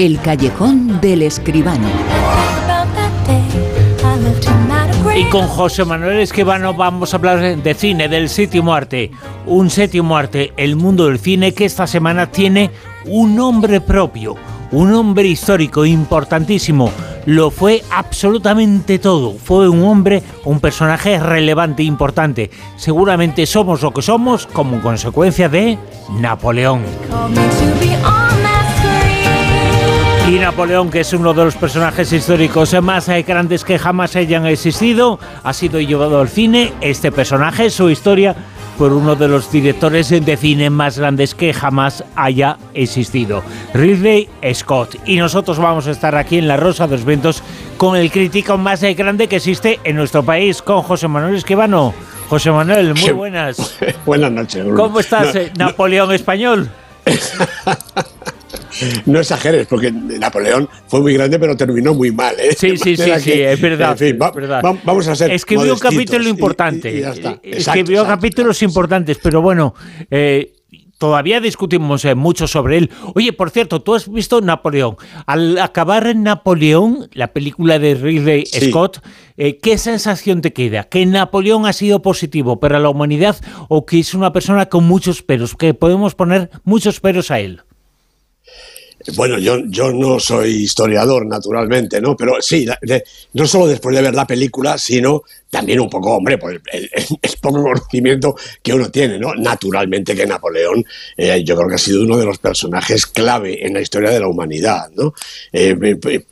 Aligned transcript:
El 0.00 0.18
callejón 0.18 0.98
del 1.02 1.20
escribano. 1.20 1.86
Y 5.14 5.24
con 5.24 5.46
José 5.46 5.84
Manuel 5.84 6.20
Esquivano 6.20 6.72
vamos 6.72 7.12
a 7.12 7.18
hablar 7.18 7.58
de 7.58 7.74
cine, 7.74 8.08
del 8.08 8.30
séptimo 8.30 8.72
arte. 8.72 9.10
Un 9.44 9.68
séptimo 9.68 10.16
arte, 10.16 10.54
el 10.56 10.74
mundo 10.76 11.04
del 11.04 11.18
cine, 11.18 11.52
que 11.52 11.66
esta 11.66 11.86
semana 11.86 12.30
tiene 12.30 12.70
un 13.04 13.36
nombre 13.36 13.82
propio, 13.82 14.36
un 14.72 14.94
hombre 14.94 15.28
histórico 15.28 15.84
importantísimo. 15.84 16.90
Lo 17.26 17.50
fue 17.50 17.82
absolutamente 17.90 18.98
todo. 18.98 19.34
Fue 19.34 19.68
un 19.68 19.82
hombre, 19.84 20.22
un 20.46 20.60
personaje 20.60 21.18
relevante, 21.18 21.82
importante. 21.82 22.50
Seguramente 22.76 23.44
somos 23.44 23.82
lo 23.82 23.92
que 23.92 24.00
somos 24.00 24.46
como 24.46 24.80
consecuencia 24.80 25.50
de 25.50 25.76
Napoleón. 26.18 26.84
Y 30.30 30.38
Napoleón, 30.38 30.90
que 30.90 31.00
es 31.00 31.12
uno 31.12 31.34
de 31.34 31.44
los 31.44 31.56
personajes 31.56 32.12
históricos 32.12 32.80
más 32.80 33.08
grandes 33.26 33.64
que 33.64 33.80
jamás 33.80 34.14
hayan 34.14 34.46
existido, 34.46 35.18
ha 35.42 35.52
sido 35.52 35.80
llevado 35.80 36.20
al 36.20 36.28
cine. 36.28 36.72
Este 36.80 37.10
personaje, 37.10 37.68
su 37.68 37.90
historia, 37.90 38.36
por 38.78 38.92
uno 38.92 39.16
de 39.16 39.26
los 39.26 39.50
directores 39.50 40.08
de 40.08 40.36
cine 40.36 40.70
más 40.70 41.00
grandes 41.00 41.34
que 41.34 41.52
jamás 41.52 42.04
haya 42.14 42.58
existido, 42.74 43.42
Ridley 43.74 44.28
Scott. 44.54 45.00
Y 45.04 45.16
nosotros 45.16 45.58
vamos 45.58 45.88
a 45.88 45.90
estar 45.90 46.14
aquí 46.14 46.38
en 46.38 46.46
La 46.46 46.56
Rosa 46.56 46.86
de 46.86 46.92
los 46.92 47.04
Vientos 47.04 47.42
con 47.76 47.96
el 47.96 48.12
crítico 48.12 48.56
más 48.56 48.82
grande 48.82 49.26
que 49.26 49.36
existe 49.36 49.80
en 49.82 49.96
nuestro 49.96 50.22
país, 50.22 50.62
con 50.62 50.82
José 50.82 51.08
Manuel 51.08 51.34
Esquivano. 51.34 51.92
José 52.28 52.52
Manuel, 52.52 52.94
muy 52.94 53.10
buenas. 53.10 53.78
buenas 54.06 54.30
noches. 54.30 54.64
¿Cómo 54.76 55.00
estás, 55.00 55.34
eh, 55.34 55.50
Napoleón 55.58 56.12
español? 56.12 56.70
no 59.06 59.20
exageres, 59.20 59.66
porque 59.66 59.92
Napoleón 59.92 60.68
fue 60.86 61.00
muy 61.00 61.14
grande, 61.14 61.38
pero 61.38 61.56
terminó 61.56 61.94
muy 61.94 62.12
mal. 62.12 62.34
¿eh? 62.38 62.54
Sí, 62.56 62.76
sí, 62.76 62.96
sí, 62.96 63.10
sí, 63.20 63.32
es 63.32 63.60
verdad. 63.60 63.96
vamos 64.84 65.08
a 65.08 65.14
ser. 65.14 65.30
Escribió 65.30 65.74
un 65.74 65.78
capítulo 65.78 66.28
importante. 66.28 67.04
Escribió 67.42 68.06
capítulos 68.06 68.62
importantes, 68.62 69.18
pero 69.22 69.42
bueno. 69.42 69.74
Eh, 70.10 70.52
todavía 70.98 71.40
discutimos 71.40 72.04
eh, 72.04 72.14
mucho 72.14 72.46
sobre 72.46 72.76
él. 72.76 72.90
Oye, 73.14 73.32
por 73.32 73.48
cierto, 73.48 73.80
tú 73.80 73.94
has 73.94 74.12
visto 74.12 74.42
Napoleón. 74.42 74.96
Al 75.24 75.56
acabar 75.58 76.06
en 76.06 76.24
Napoleón, 76.24 77.08
la 77.14 77.28
película 77.28 77.78
de 77.78 77.94
Ridley 77.94 78.44
Scott, 78.44 79.02
¿qué 79.36 79.78
sensación 79.78 80.42
te 80.42 80.52
queda? 80.52 80.84
¿Que 80.84 81.06
Napoleón 81.06 81.64
ha 81.64 81.72
sido 81.72 82.02
positivo 82.02 82.60
para 82.60 82.78
la 82.78 82.90
humanidad 82.90 83.36
o 83.68 83.86
que 83.86 83.98
es 83.98 84.12
una 84.12 84.34
persona 84.34 84.66
con 84.66 84.84
muchos 84.84 85.22
peros? 85.22 85.54
Que 85.56 85.72
podemos 85.72 86.14
poner 86.14 86.50
muchos 86.64 87.00
peros 87.00 87.30
a 87.30 87.40
él. 87.40 87.62
Bueno, 89.16 89.38
yo, 89.38 89.58
yo 89.66 89.92
no 89.92 90.20
soy 90.20 90.50
historiador, 90.64 91.26
naturalmente, 91.26 92.00
¿no? 92.00 92.16
Pero 92.16 92.40
sí, 92.40 92.66
no 93.32 93.46
solo 93.46 93.66
después 93.66 93.96
de 93.96 94.02
ver 94.02 94.14
la 94.14 94.26
película, 94.26 94.76
sino 94.78 95.22
también 95.50 95.80
un 95.80 95.90
poco, 95.90 96.16
hombre, 96.16 96.38
pues 96.38 96.60
el, 96.72 96.88
poco 97.40 97.62
conocimiento 97.62 98.36
que 98.62 98.72
uno 98.72 98.90
tiene, 98.90 99.18
¿no? 99.18 99.34
Naturalmente 99.34 100.14
que 100.14 100.26
Napoleón 100.26 100.84
eh, 101.16 101.42
yo 101.44 101.56
creo 101.56 101.68
que 101.68 101.74
ha 101.74 101.78
sido 101.78 102.02
uno 102.02 102.16
de 102.16 102.24
los 102.24 102.38
personajes 102.38 103.06
clave 103.06 103.66
en 103.66 103.74
la 103.74 103.80
historia 103.80 104.10
de 104.10 104.20
la 104.20 104.28
humanidad, 104.28 104.90
¿no? 104.94 105.12
Eh, 105.52 105.76
eh, 105.80 106.24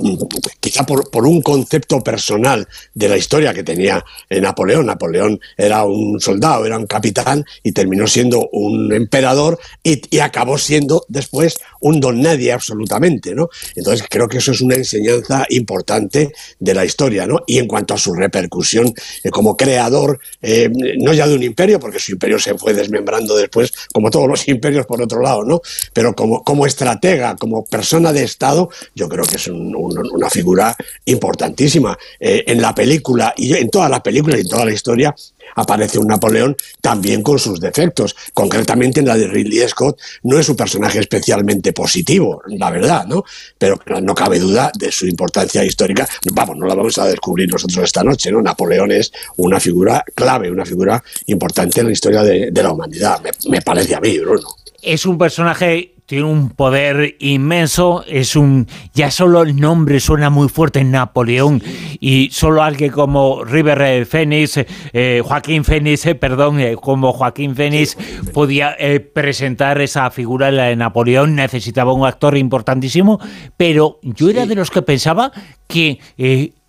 quizá 0.60 0.86
por, 0.86 1.08
un 1.26 1.42
concepto 1.42 2.00
personal 2.00 2.66
de 2.94 3.08
la 3.08 3.16
historia 3.16 3.52
que 3.52 3.64
tenía 3.64 4.04
Napoleón. 4.30 4.86
Napoleón 4.86 5.40
era 5.56 5.82
un 5.84 6.20
soldado, 6.20 6.64
era 6.64 6.78
un 6.78 6.86
capitán 6.86 7.44
y 7.62 7.72
terminó 7.72 8.06
siendo 8.06 8.48
un 8.52 8.92
emperador 8.92 9.58
y 9.82 10.18
acabó 10.20 10.58
siendo 10.58 11.04
después 11.08 11.58
un 11.80 12.00
don 12.00 12.20
nadie 12.20 12.52
absolutamente, 12.52 13.34
¿no? 13.34 13.48
Entonces 13.74 14.06
creo 14.08 14.28
que 14.28 14.38
eso 14.38 14.52
es 14.52 14.60
una 14.60 14.76
enseñanza 14.76 15.44
importante 15.50 16.32
de 16.58 16.74
la 16.74 16.84
historia, 16.84 17.26
¿no? 17.26 17.40
Y 17.46 17.58
en 17.58 17.66
cuanto 17.66 17.94
a 17.94 17.98
su 17.98 18.14
repercusión 18.14 18.94
eh, 19.22 19.30
como 19.30 19.56
creador, 19.56 20.18
eh, 20.42 20.70
no 20.98 21.12
ya 21.12 21.26
de 21.26 21.34
un 21.34 21.42
imperio, 21.42 21.80
porque 21.80 21.98
su 21.98 22.12
imperio 22.12 22.38
se 22.38 22.56
fue 22.56 22.74
desmembrando 22.74 23.36
después, 23.36 23.72
como 23.92 24.10
todos 24.10 24.28
los 24.28 24.46
imperios 24.48 24.86
por 24.86 25.02
otro 25.02 25.20
lado, 25.20 25.44
¿no? 25.44 25.60
Pero 25.92 26.14
como, 26.14 26.42
como 26.42 26.66
estratega, 26.66 27.36
como 27.36 27.64
persona 27.64 28.12
de 28.12 28.24
Estado, 28.24 28.68
yo 28.94 29.08
creo 29.08 29.24
que 29.24 29.36
es 29.36 29.48
una 29.48 30.30
figura 30.30 30.76
importantísima. 31.04 31.96
Eh, 32.20 32.44
en 32.46 32.60
la 32.60 32.74
película, 32.74 33.34
y 33.36 33.54
en 33.54 33.70
todas 33.70 33.90
las 33.90 34.00
películas 34.00 34.38
y 34.38 34.42
en 34.42 34.48
toda 34.48 34.64
la 34.64 34.72
historia, 34.72 35.14
aparece 35.54 35.98
un 35.98 36.06
Napoleón 36.06 36.56
también 36.80 37.22
con 37.22 37.38
sus 37.38 37.60
defectos. 37.60 38.16
Concretamente 38.34 39.00
en 39.00 39.06
la 39.06 39.16
de 39.16 39.28
Ridley 39.28 39.68
Scott 39.68 40.00
no 40.22 40.38
es 40.38 40.48
un 40.48 40.56
personaje 40.56 40.98
especialmente 40.98 41.72
positivo, 41.72 42.42
la 42.46 42.70
verdad, 42.70 43.06
¿no? 43.06 43.24
Pero 43.56 43.80
no 44.02 44.14
cabe 44.14 44.38
duda 44.38 44.70
de 44.76 44.90
su 44.92 45.06
importancia 45.06 45.64
histórica. 45.64 46.08
Vamos, 46.32 46.56
no 46.56 46.66
la 46.66 46.74
vamos 46.74 46.98
a 46.98 47.06
descubrir 47.06 47.50
nosotros 47.50 47.84
esta 47.84 48.02
noche, 48.02 48.30
¿no? 48.30 48.40
Napoleón 48.40 48.92
es 48.92 49.12
una 49.36 49.60
figura 49.60 50.04
clave, 50.14 50.50
una 50.50 50.64
figura 50.64 51.02
importante 51.26 51.80
en 51.80 51.86
la 51.86 51.92
historia 51.92 52.22
de, 52.22 52.50
la 52.58 52.72
humanidad, 52.72 53.20
me, 53.22 53.30
me 53.50 53.62
parece 53.62 53.94
a 53.94 54.00
mí, 54.00 54.18
Bruno. 54.18 54.48
Es 54.82 55.06
un 55.06 55.16
personaje 55.16 55.94
tiene 56.08 56.24
un 56.24 56.48
poder 56.48 57.16
inmenso, 57.18 58.02
es 58.06 58.34
un 58.34 58.66
ya 58.94 59.10
solo 59.10 59.42
el 59.42 59.60
nombre 59.60 60.00
suena 60.00 60.30
muy 60.30 60.48
fuerte 60.48 60.78
en 60.78 60.90
Napoleón 60.90 61.62
y 62.00 62.30
solo 62.32 62.62
alguien 62.62 62.90
como 62.90 63.44
River 63.44 64.06
Phoenix, 64.06 64.58
eh, 64.94 65.20
Joaquín 65.22 65.64
Phoenix, 65.64 66.06
eh, 66.06 66.14
perdón, 66.14 66.60
eh, 66.60 66.76
como 66.76 67.12
Joaquín 67.12 67.54
Phoenix 67.54 67.98
podía 68.32 68.74
presentar 69.12 69.82
esa 69.82 70.10
figura 70.10 70.50
de 70.50 70.76
Napoleón, 70.76 71.34
necesitaba 71.34 71.92
un 71.92 72.06
actor 72.06 72.38
importantísimo, 72.38 73.20
pero 73.58 73.98
yo 74.02 74.30
era 74.30 74.46
de 74.46 74.54
los 74.54 74.70
que 74.70 74.80
pensaba 74.80 75.30
que 75.66 75.98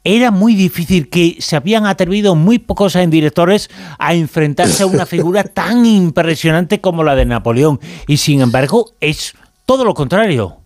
era 0.03 0.31
muy 0.31 0.55
difícil 0.55 1.09
que 1.09 1.37
se 1.39 1.55
habían 1.55 1.85
atrevido 1.85 2.35
muy 2.35 2.59
pocos 2.59 2.97
directores 3.09 3.69
a 3.97 4.13
enfrentarse 4.13 4.83
a 4.83 4.87
una 4.87 5.05
figura 5.07 5.43
tan 5.43 5.85
impresionante 5.85 6.81
como 6.81 7.03
la 7.03 7.15
de 7.15 7.25
Napoleón. 7.25 7.79
Y 8.07 8.17
sin 8.17 8.41
embargo, 8.41 8.93
es 8.99 9.33
todo 9.65 9.83
lo 9.85 9.93
contrario. 9.93 10.57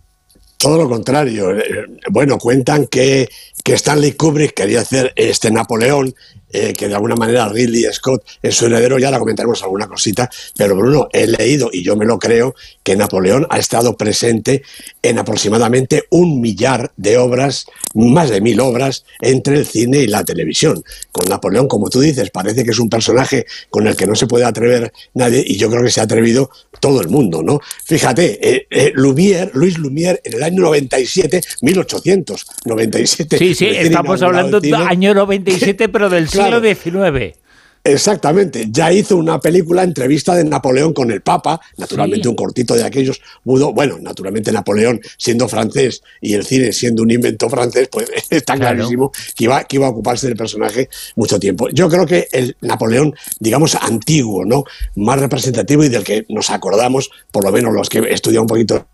Todo 0.56 0.78
lo 0.78 0.88
contrario. 0.88 1.56
Eh, 1.58 1.62
bueno, 2.10 2.38
cuentan 2.38 2.86
que, 2.86 3.28
que 3.62 3.74
Stanley 3.74 4.12
Kubrick 4.12 4.54
quería 4.54 4.80
hacer 4.80 5.12
este 5.16 5.50
Napoleón 5.50 6.14
eh, 6.56 6.72
que 6.72 6.86
de 6.86 6.94
alguna 6.94 7.16
manera 7.16 7.48
Ridley 7.48 7.82
Scott 7.92 8.24
es 8.40 8.54
su 8.54 8.66
heredero, 8.66 8.96
ya 8.96 9.10
la 9.10 9.18
comentaremos 9.18 9.60
alguna 9.64 9.88
cosita, 9.88 10.30
pero 10.56 10.76
Bruno, 10.76 11.08
he 11.12 11.26
leído 11.26 11.68
y 11.72 11.82
yo 11.82 11.96
me 11.96 12.04
lo 12.04 12.16
creo 12.16 12.54
que 12.84 12.94
Napoleón 12.94 13.44
ha 13.50 13.58
estado 13.58 13.96
presente 13.96 14.62
en 15.02 15.18
aproximadamente 15.18 16.04
un 16.10 16.40
millar 16.40 16.92
de 16.96 17.18
obras, 17.18 17.66
más 17.94 18.30
de 18.30 18.40
mil 18.40 18.60
obras, 18.60 19.04
entre 19.20 19.58
el 19.58 19.66
cine 19.66 19.98
y 19.98 20.06
la 20.06 20.22
televisión. 20.22 20.84
Con 21.10 21.24
Napoleón, 21.28 21.66
como 21.66 21.90
tú 21.90 21.98
dices, 21.98 22.30
parece 22.30 22.62
que 22.62 22.70
es 22.70 22.78
un 22.78 22.88
personaje 22.88 23.46
con 23.68 23.88
el 23.88 23.96
que 23.96 24.06
no 24.06 24.14
se 24.14 24.28
puede 24.28 24.44
atrever 24.44 24.92
nadie 25.14 25.42
y 25.44 25.56
yo 25.56 25.68
creo 25.68 25.82
que 25.82 25.90
se 25.90 26.00
ha 26.00 26.04
atrevido 26.04 26.50
todo 26.78 27.00
el 27.00 27.08
mundo, 27.08 27.42
¿no? 27.42 27.58
Fíjate, 27.84 28.38
eh, 28.48 28.66
eh, 28.70 28.92
Lumière, 28.94 29.50
Luis 29.54 29.76
Lumière, 29.76 30.20
en 30.22 30.34
el 30.34 30.42
año 30.44 30.62
97, 30.62 31.40
1897. 31.62 33.38
Sí, 33.38 33.54
sí, 33.56 33.66
estamos 33.66 34.22
hablando 34.22 34.60
del 34.60 34.74
año 34.74 35.14
97, 35.14 35.88
pero 35.88 36.08
del 36.08 36.28
siglo 36.28 36.43
XIX. 36.60 37.44
Exactamente, 37.86 38.68
ya 38.70 38.90
hizo 38.90 39.14
una 39.14 39.38
película, 39.38 39.82
entrevista 39.82 40.34
de 40.34 40.42
Napoleón 40.42 40.94
con 40.94 41.10
el 41.10 41.20
Papa, 41.20 41.60
naturalmente 41.76 42.28
un 42.28 42.34
cortito 42.34 42.74
de 42.74 42.82
aquellos, 42.82 43.20
mudo, 43.44 43.74
bueno, 43.74 43.98
naturalmente 44.00 44.50
Napoleón 44.50 45.02
siendo 45.18 45.48
francés 45.48 46.02
y 46.22 46.32
el 46.32 46.46
cine 46.46 46.72
siendo 46.72 47.02
un 47.02 47.10
invento 47.10 47.50
francés, 47.50 47.88
pues 47.92 48.08
está 48.30 48.56
clarísimo 48.56 49.12
que 49.36 49.44
iba, 49.44 49.64
que 49.64 49.76
iba 49.76 49.86
a 49.86 49.90
ocuparse 49.90 50.28
del 50.28 50.36
personaje 50.36 50.88
mucho 51.14 51.38
tiempo. 51.38 51.68
Yo 51.68 51.90
creo 51.90 52.06
que 52.06 52.26
el 52.32 52.56
Napoleón, 52.62 53.14
digamos, 53.38 53.74
antiguo, 53.74 54.46
¿no? 54.46 54.64
Más 54.96 55.20
representativo 55.20 55.84
y 55.84 55.90
del 55.90 56.04
que 56.04 56.24
nos 56.30 56.48
acordamos, 56.48 57.10
por 57.30 57.44
lo 57.44 57.52
menos 57.52 57.74
los 57.74 57.90
que 57.90 57.98
estudian 58.10 58.44
un 58.44 58.48
poquito 58.48 58.86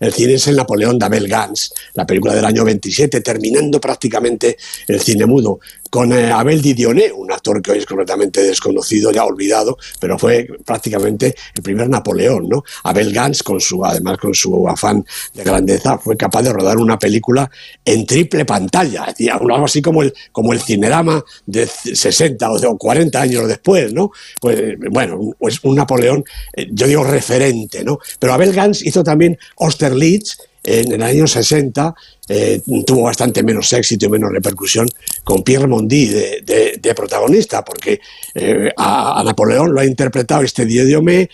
el 0.00 0.12
cine 0.12 0.34
es 0.34 0.46
el 0.46 0.56
Napoleón 0.56 0.98
de 0.98 1.06
Abel 1.06 1.26
Gans, 1.26 1.72
la 1.94 2.06
película 2.06 2.34
del 2.34 2.44
año 2.44 2.64
27, 2.64 3.20
terminando 3.22 3.80
prácticamente 3.80 4.58
el 4.88 5.00
cine 5.00 5.24
mudo, 5.26 5.58
con 5.94 6.12
eh, 6.12 6.32
Abel 6.32 6.60
Didioné, 6.60 7.12
un 7.12 7.30
actor 7.30 7.62
que 7.62 7.70
hoy 7.70 7.78
es 7.78 7.86
completamente 7.86 8.42
desconocido, 8.42 9.12
ya 9.12 9.24
olvidado, 9.24 9.78
pero 10.00 10.18
fue 10.18 10.44
prácticamente 10.64 11.36
el 11.54 11.62
primer 11.62 11.88
Napoleón, 11.88 12.48
¿no? 12.48 12.64
Abel 12.82 13.12
Gans, 13.12 13.44
con 13.44 13.60
su, 13.60 13.84
además 13.84 14.18
con 14.18 14.34
su 14.34 14.68
afán 14.68 15.06
de 15.34 15.44
grandeza, 15.44 15.96
fue 15.98 16.16
capaz 16.16 16.42
de 16.42 16.52
rodar 16.52 16.78
una 16.78 16.98
película 16.98 17.48
en 17.84 18.04
triple 18.06 18.44
pantalla, 18.44 19.06
algo 19.32 19.64
así 19.64 19.80
como 19.80 20.02
el, 20.02 20.12
como 20.32 20.52
el 20.52 20.60
cinerama 20.60 21.24
de 21.46 21.64
60 21.64 22.50
o 22.50 22.76
40 22.76 23.20
años 23.20 23.46
después, 23.46 23.92
¿no? 23.92 24.10
Pues 24.40 24.74
bueno, 24.90 25.20
pues 25.38 25.60
un 25.62 25.76
Napoleón, 25.76 26.24
eh, 26.54 26.66
yo 26.72 26.88
digo 26.88 27.04
referente, 27.04 27.84
¿no? 27.84 28.00
Pero 28.18 28.32
Abel 28.32 28.52
Gans 28.52 28.84
hizo 28.84 29.04
también 29.04 29.38
Austerlitz, 29.60 30.38
en 30.64 30.92
el 30.92 31.02
año 31.02 31.26
60 31.26 31.94
eh, 32.28 32.62
tuvo 32.86 33.02
bastante 33.02 33.42
menos 33.42 33.70
éxito 33.74 34.06
y 34.06 34.08
menos 34.08 34.32
repercusión 34.32 34.88
con 35.22 35.42
Pierre 35.42 35.66
Mondi 35.66 36.06
de, 36.06 36.94
protagonista, 36.96 37.64
porque 37.64 38.00
eh, 38.34 38.70
a, 38.76 39.22
Napoleón 39.24 39.74
lo 39.74 39.80
ha 39.80 39.84
interpretado 39.84 40.42
este 40.42 40.64
Dieu 40.64 40.86
Diomé, 40.86 41.28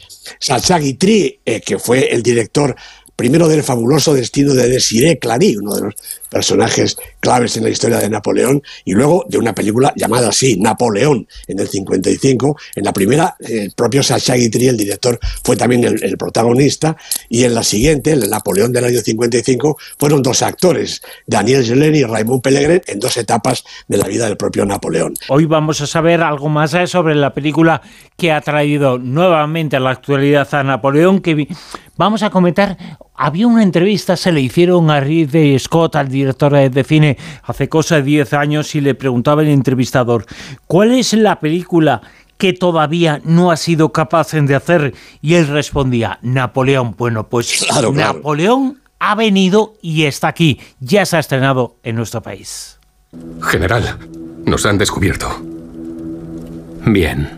Guitry, 0.81 1.41
eh, 1.44 1.61
que 1.61 1.79
fue 1.79 2.12
el 2.12 2.23
director 2.23 2.75
primero 3.21 3.49
del 3.49 3.63
fabuloso 3.63 4.15
destino 4.15 4.55
de 4.55 4.67
Desiré 4.67 5.19
Clary, 5.19 5.55
uno 5.59 5.75
de 5.75 5.83
los 5.83 5.95
personajes 6.31 6.97
claves 7.21 7.55
en 7.59 7.65
la 7.65 7.69
historia 7.69 7.99
de 7.99 8.09
Napoleón, 8.09 8.63
y 8.87 8.95
luego 8.95 9.27
de 9.29 9.37
una 9.37 9.55
película 9.55 9.93
llamada 9.95 10.31
así, 10.31 10.57
Napoleón, 10.57 11.29
en 11.47 11.59
el 11.59 11.69
55. 11.69 12.57
En 12.77 12.85
la 12.85 12.95
primera, 12.95 13.37
el 13.41 13.73
propio 13.73 14.03
Sacha 14.03 14.37
Guitry, 14.37 14.69
el 14.69 14.79
director, 14.79 15.21
fue 15.45 15.55
también 15.55 15.85
el, 15.85 16.17
protagonista, 16.17 16.97
y 17.29 17.45
en 17.45 17.55
la 17.55 17.63
siguiente, 17.63 18.13
el 18.13 18.31
Napoleón 18.31 18.73
del 18.73 18.87
año 18.87 19.01
55, 19.01 19.77
fueron 19.99 20.23
dos 20.23 20.41
actores, 20.41 21.03
Daniel 21.27 21.63
Gelén 21.63 21.95
y 21.95 22.05
Raymond 22.05 22.41
Pellegrin, 22.41 22.81
en 22.87 23.01
dos 23.01 23.19
etapas 23.19 23.65
de 23.87 23.99
la 23.99 24.07
vida 24.07 24.29
del 24.29 24.39
propio 24.39 24.65
Napoleón. 24.65 25.13
Hoy 25.29 25.45
vamos 25.45 25.83
a 25.83 25.87
saber 25.87 26.23
algo 26.23 26.49
más 26.49 26.73
eh, 26.73 26.87
sobre 26.87 27.15
la 27.17 27.35
película 27.35 27.83
que 28.17 28.33
ha 28.33 28.41
traído 28.41 28.97
nuevamente 28.99 29.77
a 29.77 29.81
la 29.81 29.91
actualidad 29.91 30.49
a 30.55 30.63
Napoleón, 30.63 31.21
que 31.21 31.49
vamos 32.00 32.23
a 32.23 32.31
comentar 32.31 32.79
había 33.14 33.47
una 33.47 33.62
entrevista, 33.62 34.17
se 34.17 34.32
le 34.32 34.41
hicieron 34.41 34.91
a 34.91 35.00
Ridley 35.00 35.58
Scott, 35.58 35.97
al 35.97 36.08
director 36.08 36.70
de 36.70 36.85
cine, 36.85 37.19
hace 37.43 37.69
cosa 37.69 37.97
de 37.97 38.02
10 38.02 38.32
años, 38.32 38.75
y 38.75 38.81
le 38.81 38.94
preguntaba 38.94 39.43
el 39.43 39.49
entrevistador, 39.49 40.25
¿cuál 40.67 40.93
es 40.93 41.12
la 41.12 41.38
película 41.38 42.00
que 42.38 42.55
todavía 42.55 43.20
no 43.25 43.50
ha 43.50 43.58
sido 43.58 43.93
capaz 43.93 44.32
de 44.32 44.55
hacer? 44.55 44.94
Y 45.20 45.35
él 45.35 45.49
respondía, 45.49 46.19
Napoleón. 46.23 46.94
Bueno, 46.97 47.29
pues 47.29 47.67
Napoleón 47.93 48.79
ha 48.99 49.14
venido 49.14 49.75
y 49.82 50.05
está 50.05 50.29
aquí, 50.29 50.58
ya 50.81 51.05
se 51.05 51.19
ha 51.19 51.20
estrenado 51.20 51.76
en 51.82 51.97
nuestro 51.97 52.23
país. 52.23 52.79
General, 53.43 53.99
nos 54.47 54.64
han 54.64 54.79
descubierto. 54.79 55.29
Bien. 56.87 57.29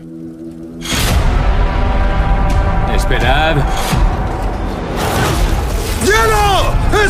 Esperad. 2.95 3.57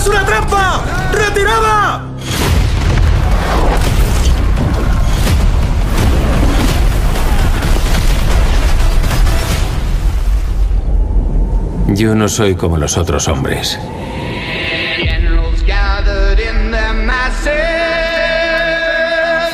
¡Es 0.04 0.10
una 0.10 0.26
trampa! 0.26 0.84
¡Retirada! 1.14 2.04
Yo 11.88 12.16
no 12.16 12.28
soy 12.28 12.56
como 12.56 12.76
los 12.76 12.98
otros 12.98 13.30
hombres. 13.30 13.80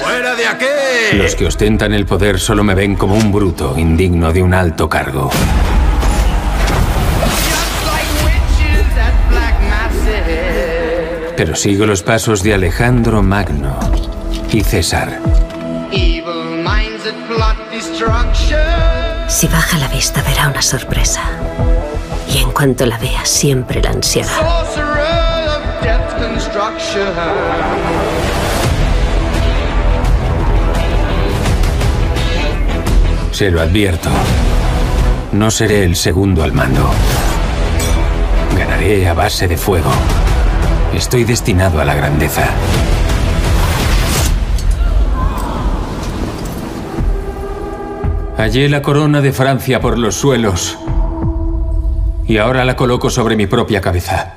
¡Fuera 0.01 0.35
de 0.35 0.47
aquí! 0.47 0.65
Los 1.13 1.35
que 1.35 1.45
ostentan 1.45 1.93
el 1.93 2.07
poder 2.07 2.39
solo 2.39 2.63
me 2.63 2.73
ven 2.73 2.95
como 2.95 3.13
un 3.13 3.31
bruto, 3.31 3.77
indigno 3.77 4.33
de 4.33 4.41
un 4.41 4.55
alto 4.55 4.89
cargo. 4.89 5.29
Pero 11.39 11.55
sigo 11.55 11.85
los 11.85 12.03
pasos 12.03 12.43
de 12.43 12.53
Alejandro 12.53 13.23
Magno 13.23 13.79
y 14.51 14.59
César. 14.59 15.21
Si 19.29 19.47
baja 19.47 19.77
la 19.77 19.87
vista 19.87 20.21
verá 20.21 20.49
una 20.49 20.61
sorpresa. 20.61 21.21
Y 22.27 22.39
en 22.39 22.51
cuanto 22.51 22.85
la 22.85 22.97
vea, 22.97 23.23
siempre 23.23 23.81
la 23.81 23.91
ansiará. 23.91 24.33
Se 33.31 33.49
lo 33.49 33.61
advierto. 33.61 34.09
No 35.31 35.49
seré 35.49 35.85
el 35.85 35.95
segundo 35.95 36.43
al 36.43 36.51
mando. 36.51 36.91
Ganaré 38.57 39.07
a 39.07 39.13
base 39.13 39.47
de 39.47 39.55
fuego. 39.55 39.89
Estoy 40.99 41.23
destinado 41.23 41.79
a 41.79 41.85
la 41.85 41.95
grandeza. 41.95 42.49
Hallé 48.37 48.67
la 48.67 48.81
corona 48.81 49.21
de 49.21 49.31
Francia 49.31 49.79
por 49.79 49.97
los 49.97 50.15
suelos 50.15 50.77
y 52.27 52.37
ahora 52.37 52.65
la 52.65 52.75
coloco 52.75 53.09
sobre 53.09 53.37
mi 53.37 53.47
propia 53.47 53.79
cabeza. 53.79 54.33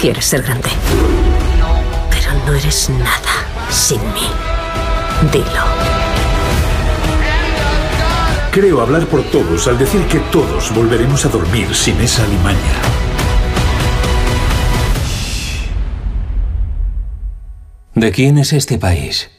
Quieres 0.00 0.24
ser 0.24 0.42
grande, 0.42 0.68
pero 2.10 2.32
no 2.44 2.54
eres 2.54 2.90
nada 2.90 3.46
sin 3.70 4.00
mí. 4.14 4.26
Dilo. 5.30 5.81
Creo 8.52 8.82
hablar 8.82 9.06
por 9.06 9.22
todos 9.30 9.66
al 9.66 9.78
decir 9.78 10.02
que 10.08 10.18
todos 10.30 10.74
volveremos 10.74 11.24
a 11.24 11.30
dormir 11.30 11.74
sin 11.74 11.98
esa 12.02 12.26
limaña. 12.26 12.58
¿De 17.94 18.12
quién 18.12 18.36
es 18.36 18.52
este 18.52 18.76
país? 18.76 19.30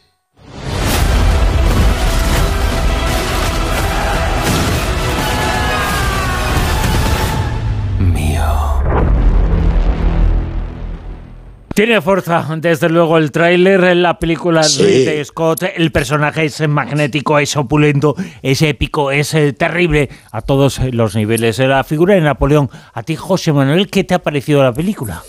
Tiene 11.74 12.02
fuerza, 12.02 12.48
desde 12.60 12.88
luego, 12.88 13.18
el 13.18 13.32
tráiler, 13.32 13.96
la 13.96 14.20
película 14.20 14.62
de 14.62 15.26
Scott, 15.26 15.64
el 15.76 15.92
personaje 15.92 16.46
es 16.46 16.68
magnético, 16.68 17.40
es 17.40 17.58
opulento, 17.58 18.16
es 18.44 18.62
épico, 18.62 19.10
es 19.10 19.34
eh, 19.34 19.54
terrible 19.54 20.08
a 20.32 20.44
todos 20.44 20.80
los 20.92 21.16
niveles. 21.16 21.58
La 21.58 21.84
figura 21.84 22.14
de 22.14 22.22
Napoleón. 22.22 22.70
A 22.94 23.02
ti, 23.02 23.16
José 23.16 23.54
Manuel, 23.54 23.90
¿qué 23.90 24.04
te 24.04 24.14
ha 24.14 24.20
parecido 24.20 24.62
la 24.62 24.72
película? 24.72 25.24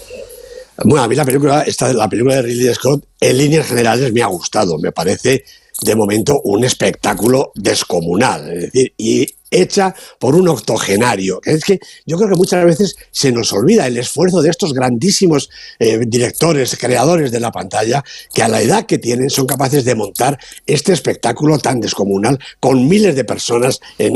Bueno, 0.84 1.04
a 1.04 1.08
mí 1.08 1.14
la 1.14 1.24
película, 1.24 1.62
esta, 1.62 1.90
la 1.94 2.10
película 2.10 2.34
de 2.34 2.42
Ridley 2.42 2.74
Scott, 2.74 3.06
en 3.20 3.38
líneas 3.38 3.66
generales 3.66 4.12
me 4.12 4.20
ha 4.20 4.26
gustado. 4.26 4.78
Me 4.78 4.92
parece, 4.92 5.44
de 5.80 5.96
momento, 5.96 6.42
un 6.44 6.62
espectáculo 6.62 7.52
descomunal. 7.54 8.52
Es 8.52 8.64
decir, 8.64 8.92
y 8.98 9.26
hecha 9.54 9.94
por 10.18 10.34
un 10.34 10.48
octogenario. 10.48 11.40
Es 11.44 11.64
que 11.64 11.78
yo 12.06 12.16
creo 12.16 12.30
que 12.30 12.36
muchas 12.36 12.64
veces 12.64 12.96
se 13.10 13.32
nos 13.32 13.52
olvida 13.52 13.86
el 13.86 13.96
esfuerzo 13.96 14.42
de 14.42 14.50
estos 14.50 14.74
grandísimos 14.74 15.48
eh, 15.78 16.00
directores, 16.06 16.76
creadores 16.78 17.30
de 17.30 17.40
la 17.40 17.52
pantalla, 17.52 18.04
que 18.32 18.42
a 18.42 18.48
la 18.48 18.60
edad 18.60 18.86
que 18.86 18.98
tienen 18.98 19.30
son 19.30 19.46
capaces 19.46 19.84
de 19.84 19.94
montar 19.94 20.38
este 20.66 20.92
espectáculo 20.92 21.58
tan 21.58 21.80
descomunal 21.80 22.38
con 22.60 22.88
miles 22.88 23.16
de 23.16 23.24
personas 23.24 23.80
en, 23.98 24.14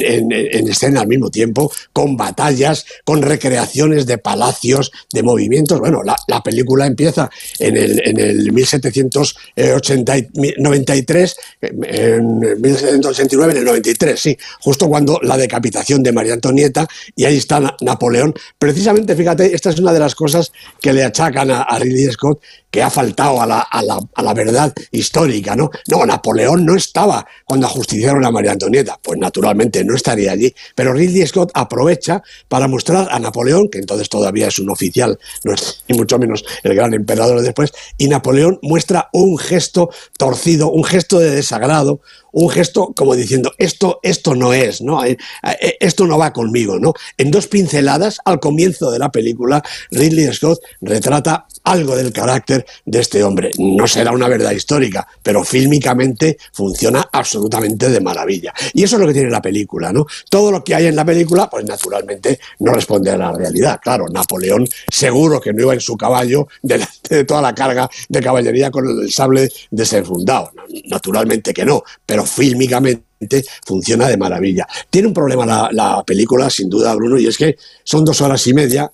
escena 0.69 1.01
al 1.01 1.09
mismo 1.09 1.31
tiempo, 1.31 1.73
con 1.93 2.17
batallas, 2.17 2.85
con 3.05 3.23
recreaciones 3.23 4.07
de 4.07 4.19
palacios, 4.19 4.93
de 5.13 5.23
movimientos. 5.23 5.79
Bueno, 5.81 6.03
la, 6.03 6.17
película 6.43 6.87
empieza 6.87 7.31
en 7.59 7.77
el, 7.77 8.01
en 8.05 8.19
el 8.19 8.53
1793, 8.53 11.37
en 11.63 12.39
1789, 12.39 13.53
en 13.53 13.59
el 13.59 13.65
93, 13.65 14.21
sí, 14.21 14.37
justo 14.61 14.89
cuando 14.89 15.21
la 15.29 15.37
decapitación 15.37 16.03
de 16.03 16.13
María 16.13 16.35
Antonieta 16.35 16.89
y 17.15 17.25
ahí 17.25 17.37
está 17.37 17.77
Napoleón. 17.81 18.35
Precisamente, 18.59 19.15
fíjate, 19.15 19.55
esta 19.55 19.71
es 19.71 19.79
una 19.79 19.93
de 19.93 20.01
las 20.01 20.15
cosas 20.15 20.53
que 20.81 20.93
le 20.93 21.05
achacan 21.05 21.51
a, 21.51 21.79
Ridley 21.79 22.11
Scott, 22.11 22.41
que 22.71 22.83
ha 22.83 22.91
faltado 22.91 23.41
a 23.41 23.47
la, 23.47 23.61
a, 23.61 23.83
la, 23.83 23.99
a 24.15 24.23
la, 24.23 24.35
verdad 24.35 24.75
histórica, 24.91 25.57
¿no? 25.57 25.71
No, 25.89 26.05
Napoleón 26.05 26.67
no 26.67 26.75
estaba 26.75 27.27
cuando 27.45 27.67
ajusticiaron 27.67 28.25
a 28.25 28.31
María 28.31 28.53
Antonieta, 28.53 28.99
pues 29.03 29.19
naturalmente 29.19 29.85
no 29.85 29.95
estaría 29.95 30.33
allí, 30.33 30.55
pero 30.75 30.93
Ridley 30.93 31.27
Scott 31.27 31.51
aprovecha 31.55 32.23
para 32.49 32.69
mostrar 32.69 33.09
a 33.11 33.19
Napoleón, 33.19 33.69
que 33.71 33.79
entonces 33.79 34.09
todavía 34.09 34.49
es 34.49 34.59
un 34.59 34.71
oficial, 34.71 35.19
no 35.45 35.55
es 35.55 35.85
mucho 35.89 36.19
menos 36.19 36.45
el 36.63 36.75
gran 36.75 36.93
emperador 36.95 37.41
después, 37.41 37.73
y 37.97 38.09
Napoleón 38.09 38.59
muestra 38.63 39.09
un 39.13 39.39
gesto 39.39 39.91
torcido, 40.19 40.71
un 40.71 40.85
gesto 40.85 41.19
de 41.19 41.31
desagrado, 41.31 42.01
un 42.39 42.51
gesto 42.51 42.93
como 42.95 43.17
diciendo, 43.17 43.53
esto, 43.59 43.99
esto 44.03 44.37
no 44.37 44.53
es, 44.53 44.81
¿no? 44.81 45.05
Eh, 45.05 45.19
eh, 45.61 45.77
esto 45.81 46.07
no 46.07 46.19
va 46.19 46.33
conmigo, 46.33 46.79
¿no? 46.79 46.95
En 47.17 47.33
dos 47.33 47.49
pinceladas, 47.49 48.19
al 48.25 48.39
comienzo 48.39 48.93
de 48.93 49.01
la 49.01 49.11
película, 49.11 49.61
Ridley 49.91 50.33
Scott 50.33 50.61
retrata 50.81 51.47
algo 51.71 51.97
del 51.97 52.13
carácter 52.13 52.65
de 52.85 53.01
este 53.01 53.23
hombre. 53.23 53.51
No 53.59 53.87
será 53.87 54.13
una 54.13 54.29
verdad 54.29 54.53
histórica, 54.53 55.07
pero 55.23 55.45
fílmicamente 55.45 56.39
funciona 56.53 57.09
absolutamente 57.13 57.91
de 57.91 58.01
maravilla. 58.01 58.53
Y 58.73 58.83
eso 58.83 58.97
es 58.97 59.01
lo 59.01 59.07
que 59.07 59.13
tiene 59.13 59.31
la 59.31 59.43
película, 59.43 59.93
¿no? 59.93 60.07
Todo 60.31 60.51
lo 60.51 60.65
que 60.65 60.75
hay 60.75 60.87
en 60.87 60.97
la 60.97 61.05
película, 61.05 61.49
pues 61.51 61.65
naturalmente 61.65 62.41
no 62.61 62.73
responde 62.73 63.11
a 63.11 63.17
la 63.17 63.33
realidad. 63.33 63.81
Claro, 63.83 64.07
Napoleón 64.09 64.67
seguro 64.91 65.41
que 65.41 65.53
no 65.53 65.63
iba 65.63 65.75
en 65.75 65.81
su 65.81 65.97
caballo 65.97 66.49
delante 66.63 67.17
de 67.17 67.25
toda 67.25 67.43
la 67.43 67.55
carga 67.55 67.89
de 68.09 68.21
caballería 68.21 68.71
con 68.71 68.87
el 68.87 69.13
sable 69.13 69.51
desenfundado. 69.71 70.53
Naturalmente 70.87 71.53
que 71.53 71.65
no, 71.65 71.83
pero 72.07 72.25
fílmicamente 72.25 73.45
funciona 73.67 74.09
de 74.09 74.17
maravilla. 74.17 74.67
Tiene 74.89 75.09
un 75.09 75.15
problema 75.15 75.45
la, 75.45 75.69
la 75.73 76.05
película, 76.05 76.49
sin 76.49 76.71
duda, 76.71 76.95
Bruno, 76.95 77.19
y 77.19 77.27
es 77.27 77.37
que 77.37 77.57
son 77.85 78.05
dos 78.05 78.21
horas 78.21 78.47
y 78.47 78.55
media 78.55 78.91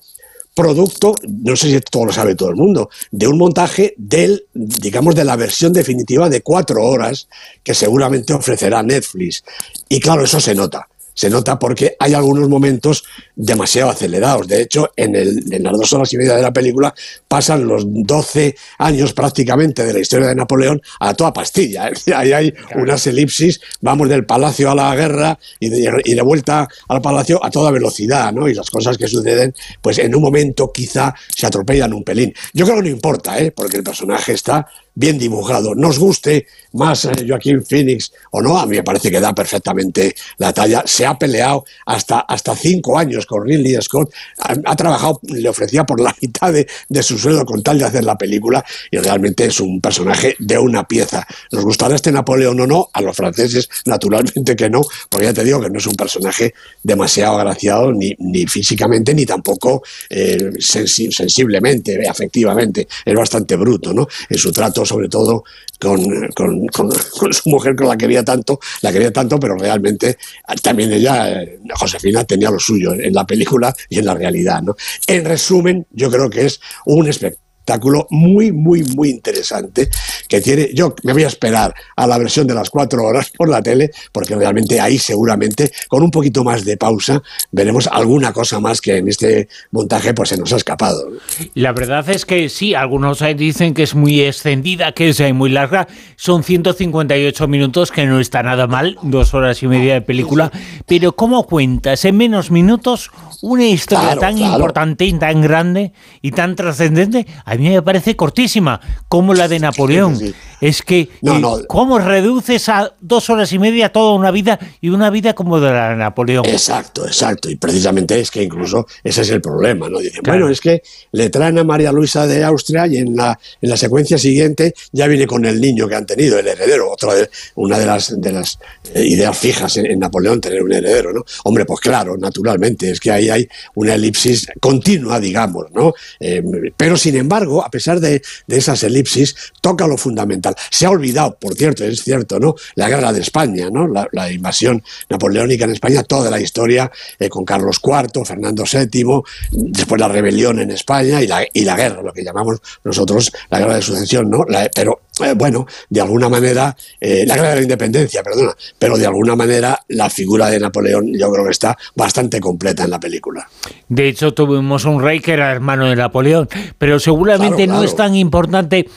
producto, 0.54 1.14
no 1.26 1.56
sé 1.56 1.70
si 1.70 1.80
todo 1.80 2.06
lo 2.06 2.12
sabe 2.12 2.36
todo 2.36 2.50
el 2.50 2.56
mundo, 2.56 2.88
de 3.10 3.26
un 3.26 3.38
montaje 3.38 3.94
del, 3.96 4.46
digamos, 4.54 5.14
de 5.14 5.24
la 5.24 5.36
versión 5.36 5.72
definitiva 5.72 6.28
de 6.28 6.42
cuatro 6.42 6.84
horas 6.84 7.28
que 7.62 7.74
seguramente 7.74 8.32
ofrecerá 8.32 8.82
Netflix. 8.82 9.44
Y 9.88 10.00
claro, 10.00 10.24
eso 10.24 10.40
se 10.40 10.54
nota 10.54 10.88
se 11.14 11.30
nota 11.30 11.58
porque 11.58 11.96
hay 11.98 12.14
algunos 12.14 12.48
momentos 12.48 13.04
demasiado 13.34 13.90
acelerados. 13.90 14.46
De 14.46 14.60
hecho, 14.60 14.90
en, 14.96 15.14
el, 15.14 15.52
en, 15.52 15.62
las 15.62 15.72
dos 15.72 15.92
horas 15.92 16.12
y 16.12 16.16
media 16.16 16.36
de 16.36 16.42
la 16.42 16.52
película 16.52 16.94
pasan 17.28 17.66
los 17.66 17.84
12 17.86 18.54
años 18.78 19.12
prácticamente 19.12 19.84
de 19.84 19.92
la 19.92 20.00
historia 20.00 20.28
de 20.28 20.34
Napoleón 20.34 20.82
a 21.00 21.14
toda 21.14 21.32
pastilla. 21.32 21.90
Ahí 22.14 22.32
hay 22.32 22.54
unas 22.74 23.06
elipsis, 23.06 23.60
vamos 23.80 24.08
del 24.08 24.26
palacio 24.26 24.70
a 24.70 24.74
la 24.74 24.94
guerra 24.94 25.38
y 25.60 25.68
de, 25.68 26.02
y 26.04 26.14
de, 26.14 26.22
vuelta 26.22 26.68
al 26.88 27.00
palacio 27.00 27.44
a 27.44 27.50
toda 27.50 27.70
velocidad, 27.70 28.32
¿no? 28.32 28.48
Y 28.48 28.54
las 28.54 28.70
cosas 28.70 28.98
que 28.98 29.06
suceden, 29.06 29.54
pues 29.80 29.98
en 29.98 30.14
un 30.14 30.22
momento 30.22 30.72
quizá 30.72 31.14
se 31.28 31.46
atropellan 31.46 31.92
un 31.92 32.04
pelín. 32.04 32.34
Yo 32.52 32.64
creo 32.64 32.76
que 32.78 32.82
no 32.82 32.88
importa, 32.88 33.38
¿eh? 33.38 33.52
Porque 33.52 33.76
el 33.76 33.84
personaje 33.84 34.32
está 34.32 34.66
bien 34.94 35.18
dibujado. 35.18 35.74
Nos 35.74 35.98
guste 35.98 36.46
más 36.72 37.04
eh, 37.04 37.12
Joaquín 37.26 37.64
Phoenix 37.64 38.12
o 38.30 38.42
no, 38.42 38.58
a 38.58 38.66
mí 38.66 38.76
me 38.76 38.82
parece 38.82 39.10
que 39.10 39.20
da 39.20 39.34
perfectamente 39.34 40.14
la 40.38 40.52
talla. 40.52 40.82
Se 40.86 41.06
ha 41.06 41.18
peleado 41.18 41.64
hasta, 41.86 42.20
hasta 42.20 42.54
cinco 42.56 42.98
años 42.98 43.26
con 43.26 43.44
Ridley 43.44 43.80
Scott. 43.80 44.12
Ha, 44.38 44.54
ha 44.64 44.76
trabajado, 44.76 45.20
le 45.22 45.48
ofrecía 45.48 45.84
por 45.84 46.00
la 46.00 46.14
mitad 46.22 46.52
de, 46.52 46.66
de, 46.88 47.02
su 47.02 47.18
sueldo 47.18 47.44
con 47.44 47.62
tal 47.62 47.78
de 47.78 47.84
hacer 47.84 48.04
la 48.04 48.16
película 48.16 48.64
y 48.90 48.98
realmente 48.98 49.44
es 49.46 49.60
un 49.60 49.80
personaje 49.80 50.36
de 50.38 50.58
una 50.58 50.86
pieza. 50.86 51.26
¿Nos 51.52 51.64
gustará 51.64 51.94
este 51.94 52.12
Napoleón 52.12 52.60
o 52.60 52.66
no? 52.66 52.90
A 52.92 53.00
los 53.00 53.16
franceses, 53.16 53.68
naturalmente 53.84 54.56
que 54.56 54.70
no, 54.70 54.82
porque 55.08 55.26
ya 55.26 55.34
te 55.34 55.44
digo 55.44 55.60
que 55.60 55.70
no 55.70 55.78
es 55.78 55.86
un 55.86 55.94
personaje 55.94 56.54
demasiado 56.82 57.38
agraciado 57.38 57.92
ni, 57.92 58.14
ni 58.18 58.46
físicamente 58.46 59.14
ni 59.14 59.26
tampoco 59.26 59.82
eh, 60.10 60.50
sensi 60.58 61.10
sensiblemente, 61.12 62.08
afectivamente. 62.08 62.86
Es 63.04 63.14
bastante 63.14 63.56
bruto, 63.56 63.92
¿no? 63.92 64.06
En 64.28 64.38
su 64.38 64.52
trato 64.52 64.83
sobre 64.84 65.08
todo 65.08 65.44
con, 65.80 66.28
con, 66.34 66.66
con, 66.68 66.92
su 67.32 67.50
mujer 67.50 67.76
con 67.76 67.88
la 67.88 67.96
quería 67.96 68.24
tanto, 68.24 68.58
la 68.82 68.92
quería 68.92 69.12
tanto, 69.12 69.38
pero 69.38 69.56
realmente 69.56 70.18
también 70.62 70.92
ella, 70.92 71.42
Josefina, 71.74 72.24
tenía 72.24 72.50
lo 72.50 72.58
suyo 72.58 72.94
en 72.94 73.12
la 73.12 73.26
película 73.26 73.74
y 73.88 73.98
en 73.98 74.06
la 74.06 74.14
realidad. 74.14 74.62
¿no? 74.62 74.76
En 75.06 75.24
resumen, 75.24 75.86
yo 75.90 76.10
creo 76.10 76.30
que 76.30 76.46
es 76.46 76.60
un 76.86 77.08
espectáculo 77.08 77.44
espectáculo 77.64 78.06
muy, 78.10 78.52
muy, 78.52 78.82
muy 78.94 79.08
interesante 79.08 79.88
que 80.28 80.40
tiene. 80.40 80.70
Yo 80.74 80.94
me 81.02 81.12
voy 81.12 81.24
a 81.24 81.28
esperar 81.28 81.74
a 81.96 82.06
la 82.06 82.18
versión 82.18 82.46
de 82.46 82.54
las 82.54 82.68
cuatro 82.68 83.02
horas 83.04 83.30
por 83.30 83.48
la 83.48 83.62
tele, 83.62 83.90
porque 84.12 84.36
realmente 84.36 84.80
ahí 84.80 84.98
seguramente, 84.98 85.72
con 85.88 86.02
un 86.02 86.10
poquito 86.10 86.44
más 86.44 86.64
de 86.64 86.76
pausa, 86.76 87.22
veremos 87.50 87.86
alguna 87.86 88.32
cosa 88.32 88.60
más 88.60 88.80
que 88.80 88.98
en 88.98 89.08
este 89.08 89.48
montaje 89.70 90.12
pues 90.12 90.28
se 90.28 90.36
nos 90.36 90.52
ha 90.52 90.56
escapado. 90.56 91.08
La 91.54 91.72
verdad 91.72 92.08
es 92.10 92.26
que 92.26 92.48
sí, 92.48 92.74
algunos 92.74 93.24
dicen 93.36 93.72
que 93.72 93.84
es 93.84 93.94
muy 93.94 94.20
extendida, 94.20 94.92
que 94.92 95.08
es 95.08 95.34
muy 95.34 95.50
larga. 95.50 95.88
Son 96.16 96.42
158 96.44 97.48
minutos, 97.48 97.90
que 97.90 98.04
no 98.04 98.20
está 98.20 98.42
nada 98.42 98.66
mal, 98.66 98.98
dos 99.02 99.32
horas 99.32 99.62
y 99.62 99.68
media 99.68 99.94
de 99.94 100.02
película. 100.02 100.52
Pero 100.86 101.16
¿cómo 101.16 101.46
cuentas 101.46 102.04
en 102.04 102.16
menos 102.16 102.50
minutos 102.50 103.10
una 103.40 103.66
historia 103.66 103.94
Claro, 103.94 104.20
tan 104.20 104.36
claro. 104.36 104.54
importante 104.54 105.04
y 105.04 105.12
tan 105.14 105.40
grande 105.40 105.92
y 106.20 106.32
tan 106.32 106.56
trascendente? 106.56 107.26
A 107.54 107.56
mí 107.56 107.68
me 107.70 107.82
parece 107.82 108.16
cortísima, 108.16 108.80
como 109.08 109.34
la 109.34 109.48
de 109.48 109.58
Napoleón. 109.60 110.16
Sí, 110.18 110.28
sí. 110.28 110.34
Es 110.60 110.82
que, 110.82 111.08
No, 111.20 111.36
eh, 111.36 111.40
no. 111.40 111.58
¿cómo 111.68 111.98
reduces 111.98 112.68
a 112.68 112.92
dos 113.00 113.28
horas 113.28 113.52
y 113.52 113.58
media 113.58 113.90
toda 113.92 114.14
una 114.14 114.30
vida 114.30 114.58
y 114.80 114.88
una 114.88 115.10
vida 115.10 115.34
como 115.34 115.60
de 115.60 115.70
la 115.70 115.90
de 115.90 115.96
Napoleón? 115.96 116.44
Exacto, 116.46 117.06
exacto. 117.06 117.50
Y 117.50 117.56
precisamente 117.56 118.18
es 118.18 118.30
que 118.30 118.42
incluso 118.42 118.86
ese 119.02 119.22
es 119.22 119.30
el 119.30 119.40
problema, 119.42 119.88
¿no? 119.90 119.98
Dicen, 119.98 120.22
Claro. 120.22 120.38
bueno, 120.40 120.52
es 120.52 120.60
que 120.60 120.82
le 121.12 121.28
traen 121.28 121.58
a 121.58 121.64
María 121.64 121.92
Luisa 121.92 122.26
de 122.26 122.42
Austria 122.44 122.86
y 122.86 122.96
en 122.96 123.14
la, 123.14 123.38
en 123.60 123.68
la 123.70 123.76
secuencia 123.76 124.16
siguiente 124.16 124.74
ya 124.92 125.06
viene 125.06 125.26
con 125.26 125.44
el 125.44 125.60
niño 125.60 125.86
que 125.86 125.96
han 125.96 126.06
tenido, 126.06 126.38
el 126.38 126.46
heredero. 126.46 126.90
Otra 126.90 127.14
de, 127.14 127.28
una 127.56 127.78
de 127.78 127.86
las, 127.86 128.18
de 128.20 128.32
las 128.32 128.58
eh, 128.94 129.04
ideas 129.04 129.36
fijas 129.36 129.76
en, 129.76 129.86
en 129.86 129.98
Napoleón, 129.98 130.40
tener 130.40 130.62
un 130.62 130.72
heredero, 130.72 131.12
¿no? 131.12 131.24
Hombre, 131.44 131.66
pues 131.66 131.80
claro, 131.80 132.16
naturalmente, 132.16 132.90
es 132.90 133.00
que 133.00 133.10
ahí 133.10 133.28
hay 133.28 133.46
una 133.74 133.94
elipsis 133.94 134.46
continua, 134.60 135.20
digamos, 135.20 135.66
¿no? 135.74 135.92
Eh, 136.20 136.42
pero 136.76 136.96
sin 136.96 137.16
a 137.64 137.70
pesar 137.70 138.00
de, 138.00 138.22
de 138.46 138.56
esas 138.56 138.82
elipsis, 138.82 139.34
toca 139.60 139.86
lo 139.86 139.96
fundamental. 139.96 140.54
Se 140.70 140.86
ha 140.86 140.90
olvidado, 140.90 141.36
por 141.38 141.54
cierto, 141.54 141.84
es 141.84 142.02
cierto, 142.02 142.38
¿no? 142.40 142.54
La 142.74 142.88
guerra 142.88 143.12
de 143.12 143.20
España, 143.20 143.68
¿no? 143.70 143.86
La, 143.88 144.08
la 144.12 144.30
invasión 144.30 144.82
napoleónica 145.08 145.64
en 145.64 145.72
España, 145.72 146.02
toda 146.02 146.30
la 146.30 146.40
historia 146.40 146.90
eh, 147.18 147.28
con 147.28 147.44
Carlos 147.44 147.80
IV, 147.82 148.24
Fernando 148.24 148.64
VII, 148.70 149.22
después 149.50 150.00
la 150.00 150.08
rebelión 150.08 150.58
en 150.60 150.70
España 150.70 151.22
y 151.22 151.26
la, 151.26 151.44
y 151.52 151.64
la 151.64 151.76
guerra, 151.76 152.02
lo 152.02 152.12
que 152.12 152.24
llamamos 152.24 152.58
nosotros 152.82 153.32
la 153.50 153.58
guerra 153.58 153.76
de 153.76 153.82
sucesión, 153.82 154.30
¿no? 154.30 154.44
La- 154.48 154.70
pero 154.74 155.02
eh, 155.20 155.34
bueno, 155.34 155.66
de 155.88 156.00
alguna 156.00 156.28
manera, 156.28 156.76
eh, 157.00 157.24
la 157.26 157.36
guerra 157.36 157.50
de 157.50 157.56
la 157.56 157.62
independencia, 157.62 158.22
perdona, 158.22 158.54
pero 158.78 158.96
de 158.96 159.06
alguna 159.06 159.36
manera 159.36 159.78
la 159.88 160.10
figura 160.10 160.50
de 160.50 160.58
Napoleón 160.58 161.12
yo 161.14 161.30
creo 161.30 161.44
que 161.44 161.52
está 161.52 161.76
bastante 161.94 162.40
completa 162.40 162.84
en 162.84 162.90
la 162.90 162.98
película. 162.98 163.48
De 163.88 164.08
hecho, 164.08 164.34
tuvimos 164.34 164.84
un 164.84 165.00
rey 165.00 165.20
que 165.20 165.32
era 165.32 165.52
hermano 165.52 165.86
de 165.86 165.96
Napoleón, 165.96 166.48
pero 166.78 166.98
seguramente 166.98 167.64
Claro, 167.64 167.72
no 167.72 167.78
claro. 167.78 167.84
es 167.84 167.96
tan 167.96 168.14
importante 168.16 168.88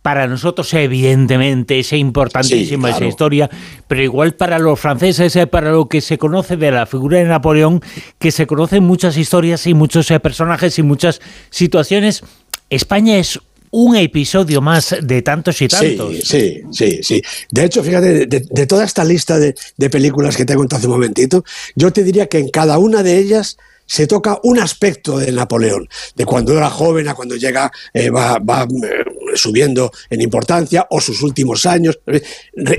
para 0.00 0.26
nosotros, 0.26 0.72
evidentemente, 0.72 1.80
es 1.80 1.92
importantísima 1.92 2.88
Sí, 2.88 2.94
esa 2.94 3.06
historia, 3.06 3.50
pero 3.88 4.02
igual 4.02 4.34
para 4.34 4.58
los 4.58 4.78
franceses, 4.78 5.34
eh, 5.36 5.46
para 5.46 5.72
lo 5.72 5.88
que 5.88 6.00
se 6.00 6.16
conoce 6.16 6.56
de 6.56 6.70
la 6.70 6.86
figura 6.86 7.18
de 7.18 7.24
Napoleón, 7.24 7.82
que 8.18 8.30
se 8.30 8.46
conocen 8.46 8.84
muchas 8.84 9.16
historias 9.16 9.66
y 9.66 9.74
muchos 9.74 10.06
personajes 10.22 10.78
y 10.78 10.82
muchas 10.82 11.20
situaciones, 11.50 12.22
España 12.70 13.16
es 13.16 13.40
un 13.76 13.94
episodio 13.94 14.62
más 14.62 14.96
de 15.02 15.20
tantos 15.20 15.60
y 15.60 15.68
tantos. 15.68 16.14
Sí, 16.22 16.22
sí, 16.24 16.62
sí, 16.72 17.00
sí. 17.02 17.22
De 17.50 17.64
hecho, 17.64 17.84
fíjate, 17.84 18.26
de, 18.26 18.40
de 18.40 18.66
toda 18.66 18.84
esta 18.84 19.04
lista 19.04 19.38
de, 19.38 19.54
de 19.76 19.90
películas 19.90 20.34
que 20.34 20.46
te 20.46 20.54
he 20.54 20.56
contado 20.56 20.78
hace 20.78 20.86
un 20.86 20.94
momentito, 20.94 21.44
yo 21.74 21.92
te 21.92 22.02
diría 22.02 22.26
que 22.26 22.38
en 22.38 22.48
cada 22.48 22.78
una 22.78 23.02
de 23.02 23.18
ellas 23.18 23.58
se 23.84 24.06
toca 24.06 24.40
un 24.42 24.58
aspecto 24.58 25.18
de 25.18 25.30
Napoleón, 25.30 25.88
de 26.14 26.24
cuando 26.24 26.56
era 26.56 26.70
joven 26.70 27.06
a 27.08 27.14
cuando 27.14 27.36
llega, 27.36 27.70
eh, 27.92 28.08
va, 28.08 28.38
va, 28.38 28.62
eh, 28.62 29.04
subiendo 29.34 29.92
en 30.08 30.22
importancia, 30.22 30.86
o 30.90 30.98
sus 31.00 31.22
últimos 31.22 31.66
años. 31.66 32.00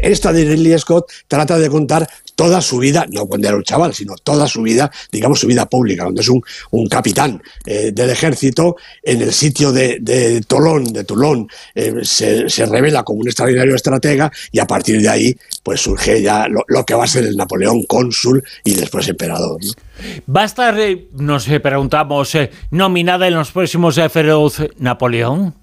Esta 0.02 0.34
de 0.34 0.46
Ridley 0.46 0.78
Scott 0.80 1.12
trata 1.28 1.60
de 1.60 1.70
contar 1.70 2.10
toda 2.38 2.62
su 2.62 2.78
vida, 2.78 3.08
no 3.12 3.26
cuando 3.26 3.48
era 3.48 3.58
un 3.58 3.64
chaval, 3.64 3.96
sino 3.96 4.16
toda 4.16 4.48
su 4.48 4.62
vida, 4.62 4.92
digamos 5.12 5.40
su 5.40 5.48
vida 5.48 5.66
pública, 5.66 6.04
cuando 6.04 6.22
es 6.22 6.30
un, 6.30 6.40
un 6.70 6.88
capitán 6.88 7.42
eh, 7.66 7.92
del 7.92 8.12
ejército 8.12 8.76
en 9.02 9.24
el 9.24 9.34
sitio 9.34 9.72
de, 9.72 9.98
de 10.00 10.42
Tolón, 10.42 10.94
de 10.94 11.04
Toulon, 11.04 11.50
eh, 11.74 11.96
se, 12.04 12.48
se 12.48 12.68
revela 12.68 13.02
como 13.02 13.22
un 13.22 13.28
extraordinario 13.28 13.74
estratega 13.74 14.32
y 14.52 14.60
a 14.60 14.68
partir 14.68 15.02
de 15.02 15.10
ahí 15.10 15.36
pues 15.64 15.82
surge 15.82 16.22
ya 16.22 16.48
lo, 16.48 16.64
lo 16.68 16.86
que 16.86 16.94
va 16.94 17.06
a 17.06 17.08
ser 17.08 17.24
el 17.24 17.36
Napoleón 17.36 17.84
cónsul 17.86 18.44
y 18.64 18.76
después 18.76 19.08
emperador. 19.08 19.60
¿no? 19.66 19.72
¿Va 20.32 20.44
a 20.44 20.46
estar, 20.46 20.80
eh, 20.80 21.08
nos 21.14 21.46
preguntamos, 21.46 22.38
nominada 22.70 23.28
en 23.28 23.34
los 23.34 23.50
próximos 23.50 24.00
Feroz 24.12 24.62
Napoleón? 24.78 25.56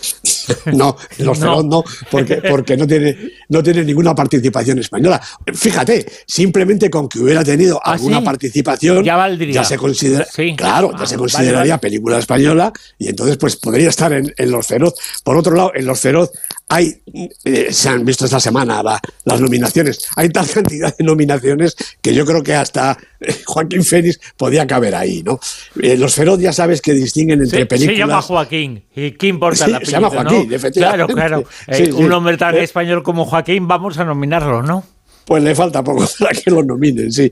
No, 0.72 0.96
en 1.18 1.26
los 1.26 1.38
No. 1.38 1.46
Feroz 1.46 1.64
no, 1.64 1.84
porque, 2.10 2.36
porque 2.36 2.76
no, 2.76 2.86
tiene, 2.86 3.16
no 3.48 3.62
tiene 3.62 3.84
ninguna 3.84 4.14
participación 4.14 4.78
española. 4.78 5.20
Fíjate, 5.54 6.06
simplemente 6.26 6.90
con 6.90 7.08
que 7.08 7.18
hubiera 7.20 7.42
tenido 7.44 7.80
¿Ah, 7.84 7.92
alguna 7.92 8.18
sí? 8.18 8.24
participación, 8.24 9.04
Ya 9.04 9.16
valdría. 9.16 9.64
se 9.64 9.76
considera, 9.76 10.26
Sí. 10.34 10.54
claro, 10.56 10.90
Ah, 10.94 10.98
ya 11.00 11.06
se 11.06 11.16
consideraría 11.16 11.74
vale. 11.74 11.80
película 11.80 12.18
española 12.18 12.72
y 12.98 13.08
entonces 13.08 13.36
pues 13.36 13.56
podría 13.56 13.88
estar 13.88 14.12
en, 14.12 14.32
en 14.36 14.50
Los 14.50 14.66
Feroz. 14.66 14.94
Por 15.24 15.36
otro 15.36 15.54
lado, 15.54 15.72
en 15.74 15.86
Los 15.86 16.00
Feroz 16.00 16.30
hay, 16.68 17.02
eh, 17.44 17.68
se 17.72 17.88
han 17.88 18.04
visto 18.04 18.24
esta 18.24 18.38
semana 18.38 18.82
la- 18.82 19.00
las 19.24 19.40
nominaciones, 19.40 20.06
hay 20.16 20.28
tal 20.28 20.48
cantidad 20.48 20.96
de 20.96 21.04
nominaciones 21.04 21.74
que 22.00 22.14
yo 22.14 22.24
creo 22.24 22.42
que 22.42 22.54
hasta 22.54 22.96
eh, 23.20 23.34
Joaquín 23.44 23.82
Fénix 23.84 24.20
podía 24.36 24.66
caber 24.66 24.94
ahí, 24.94 25.22
¿no? 25.24 25.40
Eh, 25.82 25.96
Los 25.96 26.14
Feroz 26.14 26.38
ya 26.40 26.52
sabes 26.52 26.80
que 26.80 26.92
distinguen 26.94 27.40
entre 27.42 27.66
películas... 27.66 27.94
se 27.96 27.98
llama 27.98 28.22
Joaquín. 28.22 28.84
¿Y 28.94 29.10
qué 29.12 29.26
importa 29.26 29.66
Sí, 29.66 29.72
el 29.72 29.84
se 29.84 29.92
llama 29.92 30.10
Joaquín, 30.10 30.38
no? 30.38 30.39
Efectivamente. 30.50 30.78
Claro, 30.78 31.06
claro. 31.08 31.44
Sí, 31.48 31.64
Eh, 31.68 31.86
sí. 31.86 31.92
Un 31.92 32.12
hombre 32.12 32.36
tan 32.36 32.54
Eh, 32.56 32.62
español 32.62 33.02
como 33.02 33.24
Joaquín, 33.24 33.66
vamos 33.68 33.98
a 33.98 34.04
nominarlo, 34.04 34.62
¿no? 34.62 34.84
Pues 35.24 35.42
le 35.42 35.54
falta 35.54 35.82
poco 35.84 36.04
para 36.18 36.32
que 36.32 36.50
lo 36.50 36.62
nominen, 36.62 37.12
sí. 37.12 37.30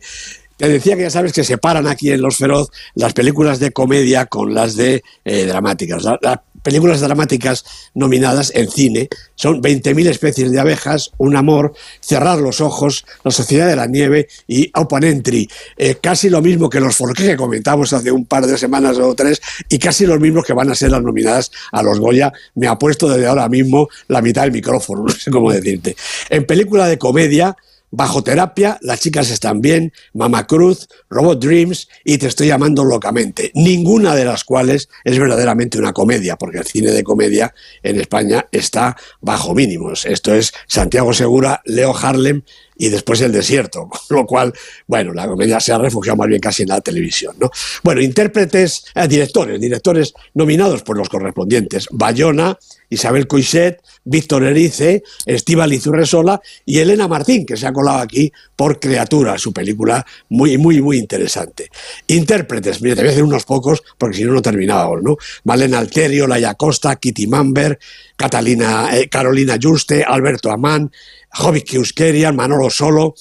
Te 0.56 0.68
decía 0.68 0.96
que 0.96 1.02
ya 1.02 1.10
sabes 1.10 1.32
que 1.32 1.44
separan 1.44 1.86
aquí 1.86 2.10
en 2.10 2.20
Los 2.20 2.36
Feroz 2.36 2.70
las 2.94 3.12
películas 3.12 3.60
de 3.60 3.70
comedia 3.70 4.26
con 4.26 4.54
las 4.54 4.74
de 4.74 5.04
eh, 5.24 5.44
dramáticas. 5.46 6.02
La- 6.02 6.42
películas 6.62 7.00
dramáticas 7.00 7.64
nominadas 7.94 8.52
en 8.54 8.68
cine 8.68 9.08
son 9.34 9.62
20.000 9.62 10.08
especies 10.08 10.50
de 10.50 10.60
abejas, 10.60 11.12
Un 11.18 11.36
amor, 11.36 11.74
Cerrar 12.00 12.38
los 12.38 12.60
ojos, 12.60 13.04
La 13.24 13.30
sociedad 13.30 13.68
de 13.68 13.76
la 13.76 13.86
nieve 13.86 14.28
y 14.46 14.70
Open 14.74 15.04
Entry. 15.04 15.48
Eh, 15.76 15.96
casi 16.00 16.28
lo 16.28 16.42
mismo 16.42 16.68
que 16.68 16.80
los 16.80 16.96
Forqué 16.96 17.26
que 17.26 17.36
comentamos 17.36 17.92
hace 17.92 18.10
un 18.10 18.26
par 18.26 18.46
de 18.46 18.58
semanas 18.58 18.98
o 18.98 19.14
tres 19.14 19.40
y 19.68 19.78
casi 19.78 20.06
los 20.06 20.20
mismos 20.20 20.44
que 20.44 20.52
van 20.52 20.70
a 20.70 20.74
ser 20.74 20.90
las 20.90 21.02
nominadas 21.02 21.50
a 21.72 21.82
los 21.82 22.00
Goya. 22.00 22.32
Me 22.54 22.66
ha 22.66 22.76
puesto 22.76 23.08
desde 23.08 23.26
ahora 23.26 23.48
mismo 23.48 23.88
la 24.08 24.22
mitad 24.22 24.42
del 24.42 24.52
micrófono, 24.52 25.02
no 25.06 25.10
sé 25.10 25.30
cómo 25.30 25.52
decirte. 25.52 25.96
En 26.30 26.44
película 26.44 26.86
de 26.86 26.98
comedia 26.98 27.56
Bajo 27.90 28.22
terapia, 28.22 28.78
las 28.82 29.00
chicas 29.00 29.30
están 29.30 29.62
bien, 29.62 29.92
Mama 30.12 30.46
Cruz, 30.46 30.88
Robot 31.08 31.42
Dreams 31.42 31.88
y 32.04 32.18
Te 32.18 32.26
estoy 32.26 32.48
llamando 32.48 32.84
locamente. 32.84 33.50
Ninguna 33.54 34.14
de 34.14 34.24
las 34.24 34.44
cuales 34.44 34.88
es 35.04 35.18
verdaderamente 35.18 35.78
una 35.78 35.92
comedia, 35.92 36.36
porque 36.36 36.58
el 36.58 36.66
cine 36.66 36.90
de 36.90 37.02
comedia 37.02 37.54
en 37.82 37.98
España 38.00 38.46
está 38.52 38.96
bajo 39.20 39.54
mínimos. 39.54 40.04
Esto 40.04 40.34
es 40.34 40.52
Santiago 40.66 41.14
Segura, 41.14 41.62
Leo 41.64 41.96
Harlem 41.96 42.42
y 42.76 42.88
después 42.90 43.20
el 43.20 43.32
desierto, 43.32 43.88
con 44.08 44.16
lo 44.16 44.26
cual, 44.26 44.52
bueno, 44.86 45.12
la 45.12 45.26
comedia 45.26 45.58
se 45.60 45.72
ha 45.72 45.78
refugiado 45.78 46.16
más 46.16 46.28
bien 46.28 46.40
casi 46.40 46.62
en 46.62 46.68
la 46.68 46.80
televisión, 46.80 47.36
¿no? 47.38 47.50
Bueno, 47.82 48.00
intérpretes, 48.00 48.84
eh, 48.94 49.08
directores, 49.08 49.60
directores 49.60 50.14
nominados 50.34 50.82
por 50.82 50.96
los 50.96 51.08
correspondientes, 51.08 51.88
Bayona, 51.90 52.58
Isabel 52.90 53.26
Coixet, 53.26 53.80
Víctor 54.04 54.44
Erice, 54.44 55.02
Estíbal 55.26 55.72
Izurresola 55.72 56.40
y 56.64 56.78
Elena 56.78 57.08
Martín, 57.08 57.44
que 57.44 57.56
se 57.56 57.66
ha 57.66 57.72
colado 57.72 57.98
aquí 57.98 58.32
por 58.56 58.80
Criatura, 58.80 59.38
su 59.38 59.52
película 59.52 60.04
muy, 60.28 60.58
muy, 60.58 60.80
muy 60.80 60.98
interesante. 60.98 61.70
Intérpretes, 62.06 62.80
mire, 62.80 62.96
te 62.96 63.02
voy 63.02 63.08
a 63.08 63.10
decir 63.10 63.24
unos 63.24 63.44
pocos, 63.44 63.82
porque 63.98 64.16
si 64.16 64.24
no, 64.24 64.32
no 64.32 64.42
terminábamos, 64.42 65.02
¿no? 65.02 65.16
Malena 65.44 65.78
Alterio, 65.78 66.26
Laia 66.26 66.54
Costa, 66.54 66.96
Kitty 66.96 67.26
Mamber, 67.26 67.78
Catalina, 68.16 68.96
eh, 68.96 69.08
Carolina 69.08 69.58
Juste, 69.60 70.04
Alberto 70.04 70.50
Amán, 70.50 70.90
Jovic 71.30 71.64
Kiuskerian, 71.64 72.34
Manolo 72.34 72.70
Solo, 72.70 73.14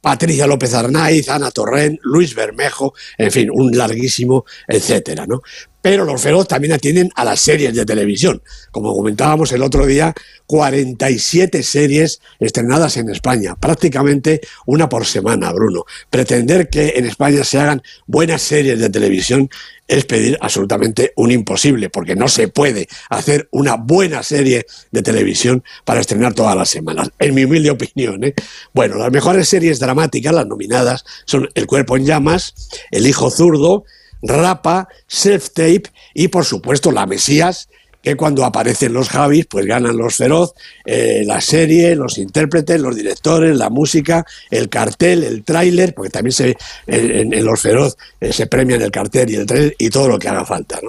Patricia 0.00 0.46
López 0.46 0.74
Arnaiz, 0.74 1.30
Ana 1.30 1.50
Torrent, 1.50 1.98
Luis 2.02 2.34
Bermejo, 2.34 2.92
en 3.16 3.30
fin, 3.30 3.48
un 3.50 3.76
larguísimo, 3.76 4.44
etcétera, 4.68 5.26
¿no? 5.26 5.40
Pero 5.84 6.06
los 6.06 6.22
feroz 6.22 6.48
también 6.48 6.72
atienden 6.72 7.10
a 7.14 7.26
las 7.26 7.40
series 7.40 7.74
de 7.74 7.84
televisión. 7.84 8.40
Como 8.70 8.94
comentábamos 8.94 9.52
el 9.52 9.62
otro 9.62 9.84
día, 9.84 10.14
47 10.46 11.62
series 11.62 12.22
estrenadas 12.40 12.96
en 12.96 13.10
España, 13.10 13.54
prácticamente 13.54 14.40
una 14.64 14.88
por 14.88 15.04
semana, 15.04 15.52
Bruno. 15.52 15.84
Pretender 16.08 16.70
que 16.70 16.94
en 16.96 17.04
España 17.04 17.44
se 17.44 17.58
hagan 17.58 17.82
buenas 18.06 18.40
series 18.40 18.78
de 18.78 18.88
televisión 18.88 19.50
es 19.86 20.06
pedir 20.06 20.38
absolutamente 20.40 21.12
un 21.16 21.30
imposible, 21.30 21.90
porque 21.90 22.16
no 22.16 22.28
se 22.28 22.48
puede 22.48 22.88
hacer 23.10 23.46
una 23.50 23.74
buena 23.76 24.22
serie 24.22 24.64
de 24.90 25.02
televisión 25.02 25.62
para 25.84 26.00
estrenar 26.00 26.32
todas 26.32 26.56
las 26.56 26.70
semanas, 26.70 27.10
en 27.18 27.34
mi 27.34 27.44
humilde 27.44 27.68
opinión. 27.68 28.24
¿eh? 28.24 28.32
Bueno, 28.72 28.96
las 28.96 29.12
mejores 29.12 29.50
series 29.50 29.80
dramáticas, 29.80 30.32
las 30.32 30.46
nominadas, 30.46 31.04
son 31.26 31.50
El 31.54 31.66
cuerpo 31.66 31.98
en 31.98 32.06
llamas, 32.06 32.54
El 32.90 33.06
hijo 33.06 33.30
zurdo, 33.30 33.84
Rapa, 34.24 34.88
Self 35.06 35.50
Tape 35.50 35.84
y 36.14 36.28
por 36.28 36.44
supuesto 36.44 36.90
La 36.90 37.06
Mesías, 37.06 37.68
que 38.04 38.16
cuando 38.16 38.44
aparecen 38.44 38.92
los 38.92 39.08
Javis, 39.08 39.46
pues 39.46 39.64
ganan 39.64 39.96
los 39.96 40.16
feroz, 40.16 40.52
eh, 40.84 41.22
la 41.24 41.40
serie, 41.40 41.96
los 41.96 42.18
intérpretes, 42.18 42.78
los 42.78 42.94
directores, 42.94 43.56
la 43.56 43.70
música, 43.70 44.26
el 44.50 44.68
cartel, 44.68 45.24
el 45.24 45.42
tráiler, 45.42 45.94
porque 45.94 46.10
también 46.10 46.32
se, 46.32 46.56
en, 46.86 47.44
los 47.44 47.60
feroz 47.62 47.96
eh, 48.20 48.32
se 48.32 48.46
premian 48.46 48.82
el 48.82 48.90
cartel 48.90 49.30
y 49.30 49.36
el 49.36 49.46
tráiler 49.46 49.74
y 49.78 49.88
todo 49.88 50.08
lo 50.08 50.18
que 50.18 50.28
haga 50.28 50.44
falta. 50.44 50.80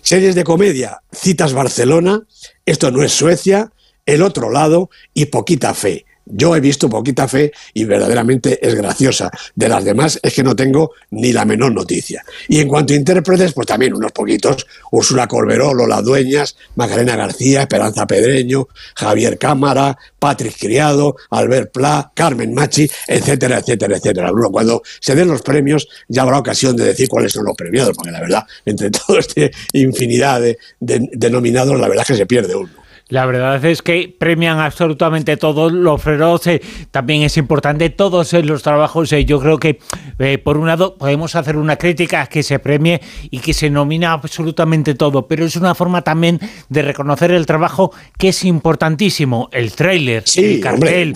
Series 0.00 0.34
de 0.34 0.42
comedia, 0.42 1.02
Citas 1.12 1.52
Barcelona, 1.52 2.22
Esto 2.64 2.90
no 2.90 3.02
es 3.02 3.12
Suecia, 3.12 3.70
El 4.06 4.22
otro 4.22 4.50
lado 4.50 4.88
y 5.12 5.26
Poquita 5.26 5.74
Fe. 5.74 6.06
Yo 6.26 6.56
he 6.56 6.60
visto 6.60 6.88
poquita 6.88 7.28
fe 7.28 7.52
y 7.74 7.84
verdaderamente 7.84 8.66
es 8.66 8.74
graciosa. 8.74 9.30
De 9.54 9.68
las 9.68 9.84
demás 9.84 10.18
es 10.22 10.32
que 10.32 10.42
no 10.42 10.56
tengo 10.56 10.92
ni 11.10 11.32
la 11.32 11.44
menor 11.44 11.72
noticia. 11.72 12.24
Y 12.48 12.60
en 12.60 12.68
cuanto 12.68 12.92
a 12.92 12.96
intérpretes, 12.96 13.52
pues 13.52 13.66
también 13.66 13.94
unos 13.94 14.12
poquitos. 14.12 14.66
Úrsula 14.90 15.26
Corberó, 15.26 15.74
Lola 15.74 16.00
Dueñas, 16.00 16.56
Macarena 16.76 17.16
García, 17.16 17.62
Esperanza 17.62 18.06
Pedreño, 18.06 18.68
Javier 18.94 19.38
Cámara, 19.38 19.98
Patrick 20.18 20.58
Criado, 20.58 21.16
Albert 21.30 21.72
Pla, 21.72 22.10
Carmen 22.14 22.54
Machi, 22.54 22.88
etcétera, 23.06 23.58
etcétera, 23.58 23.96
etcétera. 23.96 24.32
Cuando 24.50 24.82
se 25.00 25.14
den 25.14 25.28
los 25.28 25.42
premios 25.42 25.88
ya 26.08 26.22
habrá 26.22 26.38
ocasión 26.38 26.76
de 26.76 26.84
decir 26.84 27.08
cuáles 27.08 27.32
son 27.32 27.44
los 27.44 27.56
premiados, 27.56 27.94
porque 27.94 28.10
la 28.10 28.20
verdad, 28.20 28.44
entre 28.64 28.90
toda 29.06 29.20
esta 29.20 29.50
infinidad 29.72 30.40
de, 30.40 30.58
de 30.80 31.30
nominados, 31.30 31.78
la 31.78 31.88
verdad 31.88 32.02
es 32.02 32.08
que 32.08 32.16
se 32.16 32.26
pierde 32.26 32.54
uno. 32.54 32.83
La 33.08 33.26
verdad 33.26 33.62
es 33.66 33.82
que 33.82 34.14
premian 34.18 34.60
absolutamente 34.60 35.36
todos 35.36 35.70
los 35.72 36.02
feroz. 36.02 36.46
Eh, 36.46 36.62
también 36.90 37.22
es 37.22 37.36
importante 37.36 37.90
todos 37.90 38.32
los 38.32 38.62
trabajos. 38.62 39.12
Eh, 39.12 39.26
yo 39.26 39.40
creo 39.40 39.58
que, 39.58 39.78
eh, 40.18 40.38
por 40.38 40.56
un 40.56 40.66
lado, 40.66 40.96
podemos 40.96 41.34
hacer 41.34 41.58
una 41.58 41.76
crítica 41.76 42.26
que 42.26 42.42
se 42.42 42.58
premie 42.58 43.02
y 43.30 43.40
que 43.40 43.52
se 43.52 43.68
nomina 43.68 44.12
absolutamente 44.12 44.94
todo, 44.94 45.28
pero 45.28 45.44
es 45.44 45.54
una 45.56 45.74
forma 45.74 46.00
también 46.00 46.40
de 46.70 46.80
reconocer 46.80 47.30
el 47.30 47.44
trabajo 47.44 47.92
que 48.16 48.28
es 48.28 48.42
importantísimo. 48.42 49.50
El 49.52 49.72
tráiler, 49.72 50.24
el 50.36 50.60
cartel, 50.60 51.14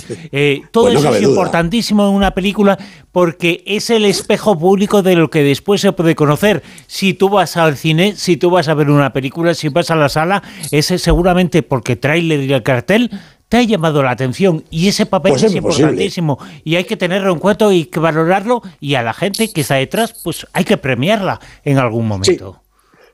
todo 0.71 0.91
eso 0.91 1.15
es 1.15 1.23
importantísimo 1.23 2.07
en 2.07 2.15
una 2.15 2.33
película 2.33 2.79
porque 3.13 3.63
es 3.67 3.91
el 3.91 4.05
espejo 4.05 4.59
público 4.59 5.03
de 5.03 5.17
lo 5.17 5.31
que 5.31 5.43
después 5.43 5.81
se 5.81 5.93
puede 5.93 6.15
conocer. 6.15 6.63
Si 6.87 7.15
tú 7.15 7.29
vas 7.29 7.57
al 7.57 7.77
cine, 7.77 8.15
si 8.17 8.37
tú 8.37 8.51
vas 8.51 8.69
a 8.69 8.75
ver 8.75 8.91
una 8.91 9.13
película, 9.13 9.55
si 9.55 9.69
vas 9.69 9.91
a 9.91 9.97
la 9.97 10.09
sala, 10.09 10.43
ese 10.71 10.99
seguramente 10.99 11.63
porque 11.63 11.97
tráiler 11.97 12.43
y 12.43 12.53
el 12.53 12.63
cartel 12.63 13.11
te 13.49 13.57
ha 13.57 13.63
llamado 13.63 14.03
la 14.03 14.11
atención 14.11 14.65
y 14.71 14.89
ese 14.89 15.07
papel 15.07 15.33
pues 15.33 15.43
es, 15.43 15.55
importantísimo 15.55 16.39
y 16.65 16.77
hay 16.77 16.85
que 16.85 16.97
tenerlo 16.97 17.33
en 17.33 17.39
cuenta 17.39 17.73
y 17.73 17.87
que 17.87 17.99
valorarlo 17.99 18.63
y 18.79 18.95
a 18.95 19.03
la 19.03 19.15
gente 19.15 19.51
que 19.51 19.63
está 19.63 19.77
detrás 19.77 20.15
pues 20.23 20.47
hay 20.53 20.65
que 20.65 20.77
premiarla 20.77 21.41
en 21.65 21.79
algún 21.79 22.07
momento. 22.07 22.61
Sí, 22.63 22.68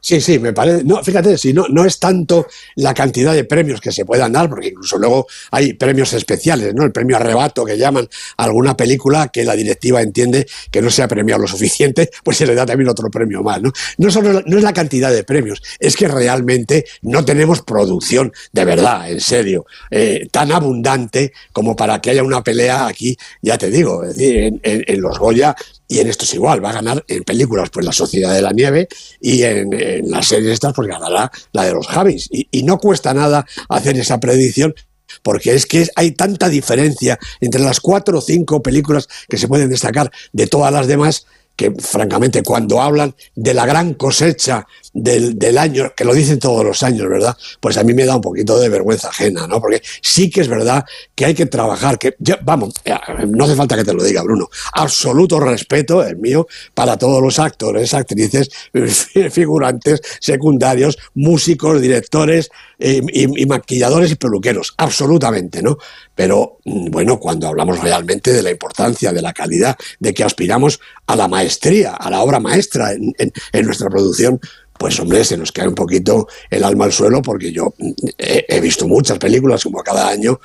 sí, 0.04 0.38
me 0.38 0.52
parece. 0.52 0.84
No, 0.84 1.02
fíjate, 1.02 1.38
si 1.38 1.54
no, 1.54 1.66
no 1.68 1.86
es 1.86 1.98
tanto 1.98 2.46
la 2.76 2.92
cantidad 2.92 3.32
de 3.32 3.44
premios 3.44 3.80
que 3.80 3.90
se 3.90 4.04
puedan 4.04 4.32
dar, 4.32 4.50
porque 4.50 4.68
incluso 4.68 4.98
luego 4.98 5.26
hay 5.50 5.72
premios 5.72 6.12
especiales, 6.12 6.74
¿no? 6.74 6.84
El 6.84 6.92
premio 6.92 7.16
arrebato 7.16 7.64
que 7.64 7.78
llaman 7.78 8.06
a 8.36 8.44
alguna 8.44 8.76
película 8.76 9.28
que 9.28 9.44
la 9.44 9.56
directiva 9.56 10.02
entiende 10.02 10.46
que 10.70 10.82
no 10.82 10.90
se 10.90 11.02
ha 11.02 11.08
premiado 11.08 11.40
lo 11.40 11.48
suficiente, 11.48 12.10
pues 12.22 12.36
se 12.36 12.46
le 12.46 12.54
da 12.54 12.66
también 12.66 12.90
otro 12.90 13.10
premio 13.10 13.42
más, 13.42 13.62
¿no? 13.62 13.72
No, 13.96 14.10
solo, 14.10 14.42
no 14.44 14.58
es 14.58 14.62
la 14.62 14.74
cantidad 14.74 15.10
de 15.10 15.24
premios, 15.24 15.62
es 15.78 15.96
que 15.96 16.06
realmente 16.06 16.84
no 17.00 17.24
tenemos 17.24 17.62
producción, 17.62 18.30
de 18.52 18.64
verdad, 18.66 19.10
en 19.10 19.22
serio, 19.22 19.64
eh, 19.90 20.28
tan 20.30 20.52
abundante 20.52 21.32
como 21.52 21.74
para 21.74 22.02
que 22.02 22.10
haya 22.10 22.22
una 22.22 22.44
pelea 22.44 22.86
aquí, 22.86 23.16
ya 23.40 23.56
te 23.56 23.70
digo, 23.70 24.04
es 24.04 24.16
decir, 24.16 24.60
en 24.62 25.00
los 25.00 25.18
Goya 25.18 25.56
y 25.88 26.00
en 26.00 26.08
esto 26.08 26.24
es 26.24 26.34
igual, 26.34 26.64
va 26.64 26.70
a 26.70 26.74
ganar 26.74 27.04
en 27.08 27.24
películas 27.24 27.70
pues 27.70 27.84
La 27.84 27.92
Sociedad 27.92 28.34
de 28.34 28.42
la 28.42 28.52
Nieve 28.52 28.88
y 29.20 29.42
en, 29.42 29.70
las 30.10 30.26
series 30.26 30.52
estas 30.52 30.72
pues 30.72 30.88
ganará 30.88 31.30
la 31.52 31.64
de 31.64 31.72
los 31.72 31.86
Javis. 31.86 32.28
Y, 32.30 32.48
y, 32.50 32.62
no 32.62 32.78
cuesta 32.78 33.12
nada 33.12 33.44
hacer 33.68 33.98
esa 33.98 34.18
predicción 34.18 34.74
porque 35.22 35.54
es 35.54 35.66
que 35.66 35.86
hay 35.96 36.12
tanta 36.12 36.48
diferencia 36.48 37.18
entre 37.40 37.60
las 37.60 37.80
cuatro 37.80 38.18
o 38.18 38.20
cinco 38.20 38.62
películas 38.62 39.08
que 39.28 39.36
se 39.36 39.48
pueden 39.48 39.68
destacar 39.68 40.10
de 40.32 40.46
todas 40.46 40.72
las 40.72 40.86
demás 40.86 41.26
que 41.56 41.72
francamente 41.72 42.42
cuando 42.42 42.80
hablan 42.80 43.14
de 43.34 43.54
la 43.54 43.66
gran 43.66 43.94
cosecha 43.94 44.66
del, 44.92 45.58
año, 45.58 45.92
que 45.96 46.04
lo 46.04 46.14
dicen 46.14 46.38
todos 46.38 46.64
los 46.64 46.82
años, 46.82 47.08
¿verdad? 47.08 47.36
Pues 47.60 47.76
a 47.76 47.84
mí 47.84 47.92
me 47.94 48.04
da 48.04 48.16
un 48.16 48.20
poquito 48.20 48.58
de 48.58 48.68
vergüenza 48.68 49.08
ajena, 49.08 49.46
¿no? 49.46 49.60
Porque 49.60 49.82
sí 50.00 50.30
que 50.30 50.40
es 50.40 50.48
verdad 50.48 50.84
que 51.14 51.24
hay 51.24 51.34
que 51.34 51.46
trabajar, 51.46 51.98
que 51.98 52.16
vamos, 52.42 52.74
eh, 52.84 52.94
no 53.28 53.44
hace 53.44 53.56
falta 53.56 53.76
que 53.76 53.84
te 53.84 53.92
lo 53.92 54.02
diga, 54.02 54.22
Bruno, 54.22 54.48
absoluto 54.72 55.40
respeto, 55.40 56.04
el 56.04 56.16
mío, 56.16 56.46
para 56.74 56.96
todos 56.96 57.20
los 57.20 57.38
actores, 57.38 57.92
actrices, 57.92 58.50
figurantes, 59.30 60.00
secundarios, 60.20 60.98
músicos, 61.14 61.80
directores 61.80 62.50
eh, 62.78 63.00
y 63.12 63.46
maquilladores 63.46 64.12
y 64.12 64.16
peluqueros, 64.16 64.74
absolutamente, 64.76 65.62
¿no? 65.62 65.78
Pero 66.14 66.58
mm, 66.64 66.90
bueno, 66.90 67.18
cuando 67.18 67.48
hablamos 67.48 67.80
realmente 67.80 68.32
de 68.32 68.42
la 68.42 68.50
importancia, 68.50 69.12
de 69.12 69.22
la 69.22 69.32
calidad, 69.32 69.76
de 69.98 70.14
que 70.14 70.24
aspiramos 70.24 70.80
a 71.06 71.16
la 71.16 71.28
maestría, 71.28 71.92
a 71.92 72.10
la 72.10 72.20
obra 72.22 72.40
maestra 72.40 72.92
en, 72.92 73.14
en 73.18 73.66
nuestra 73.66 73.88
producción, 73.88 74.40
pues 74.78 74.98
hombre, 75.00 75.24
se 75.24 75.36
nos 75.36 75.52
cae 75.52 75.68
un 75.68 75.74
poquito 75.74 76.28
el 76.50 76.64
alma 76.64 76.84
al 76.84 76.92
suelo 76.92 77.22
porque 77.22 77.52
yo 77.52 77.74
he, 78.18 78.60
visto 78.60 78.88
muchas 78.88 79.18
películas 79.18 79.62
como 79.62 79.82
cada 79.82 80.08
año 80.08 80.40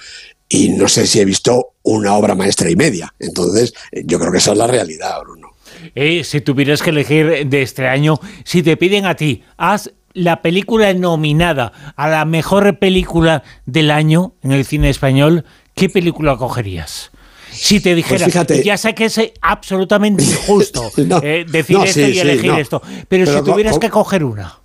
y 0.48 0.70
no 0.70 0.88
sé 0.88 1.08
si 1.08 1.20
he 1.20 1.26
visto 1.26 1.74
una 1.84 2.14
obra 2.16 2.36
maestra 2.36 2.70
y 2.70 2.76
media. 2.76 3.14
Entonces, 3.20 3.74
yo 3.92 4.20
creo 4.20 4.32
que 4.32 4.38
esa 4.38 4.52
es 4.52 4.58
la 4.58 4.68
realidad, 4.68 5.20
Bruno. 5.24 5.52
Eh, 5.96 6.24
si 6.24 6.42
tuvieras 6.42 6.82
que 6.82 6.90
elegir 6.90 7.48
de 7.48 7.62
este 7.62 7.88
año, 7.88 8.20
si 8.44 8.64
te 8.64 8.78
piden 8.78 9.06
a 9.06 9.16
ti, 9.16 9.44
haz 9.58 9.92
la 10.14 10.42
película 10.42 10.94
nominada 10.94 11.94
a 11.96 12.08
la 12.08 12.26
mejor 12.26 12.80
película 12.80 13.44
del 13.66 13.92
año 13.92 14.34
en 14.42 14.52
el 14.52 14.66
cine 14.66 14.90
español, 14.90 15.46
¿qué 15.80 15.90
película 15.90 16.38
cogerías? 16.38 17.12
Si 17.52 17.80
te 17.80 17.96
dijera, 17.96 18.28
pues 18.46 18.64
ya 18.64 18.78
sé 18.78 18.94
que 18.94 19.06
es 19.06 19.20
absolutamente 19.42 20.24
injusto 20.24 20.92
eh, 21.24 21.46
decir 21.48 21.78
esto 21.84 22.02
y 22.02 22.20
elegir 22.20 22.52
esto, 22.52 22.82
pero, 23.08 23.26
si 23.26 23.44
tuvieras 23.44 23.80
que 23.80 23.90
coger 23.90 24.24
una. 24.24 24.60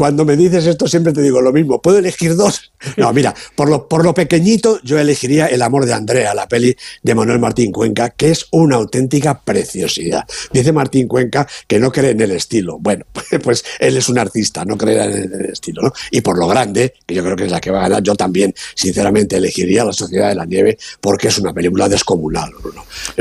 Cuando 0.00 0.24
me 0.24 0.34
dices 0.34 0.66
esto 0.66 0.88
siempre 0.88 1.12
te 1.12 1.20
digo 1.20 1.42
lo 1.42 1.52
mismo. 1.52 1.82
¿Puedo 1.82 1.98
elegir 1.98 2.34
dos? 2.34 2.72
No, 2.96 3.12
mira, 3.12 3.34
por 3.54 3.68
lo, 3.68 3.86
por 3.86 4.02
lo 4.02 4.14
pequeñito 4.14 4.80
yo 4.82 4.98
elegiría 4.98 5.46
El 5.48 5.60
amor 5.60 5.84
de 5.84 5.92
Andrea, 5.92 6.32
la 6.32 6.48
peli 6.48 6.74
de 7.02 7.14
Manuel 7.14 7.38
Martín 7.38 7.70
Cuenca, 7.70 8.08
que 8.08 8.30
es 8.30 8.46
una 8.50 8.76
auténtica 8.76 9.38
preciosidad. 9.38 10.24
Dice 10.54 10.72
Martín 10.72 11.06
Cuenca 11.06 11.46
que 11.66 11.78
no 11.78 11.92
cree 11.92 12.12
en 12.12 12.22
el 12.22 12.30
estilo. 12.30 12.78
Bueno, 12.78 13.04
pues 13.42 13.62
él 13.78 13.94
es 13.98 14.08
un 14.08 14.18
artista, 14.18 14.64
no 14.64 14.78
cree 14.78 15.04
en 15.04 15.34
el 15.34 15.50
estilo, 15.50 15.82
¿no? 15.82 15.92
Y 16.10 16.22
por 16.22 16.38
lo 16.38 16.48
grande, 16.48 16.94
que 17.04 17.14
yo 17.14 17.22
creo 17.22 17.36
que 17.36 17.44
es 17.44 17.50
la 17.50 17.60
que 17.60 17.70
va 17.70 17.80
a 17.80 17.82
ganar, 17.82 18.02
yo 18.02 18.14
también, 18.14 18.54
sinceramente, 18.74 19.36
elegiría 19.36 19.84
La 19.84 19.92
Sociedad 19.92 20.30
de 20.30 20.34
la 20.34 20.46
Nieve 20.46 20.78
porque 21.02 21.28
es 21.28 21.36
una 21.36 21.52
película 21.52 21.90
descomunal, 21.90 22.50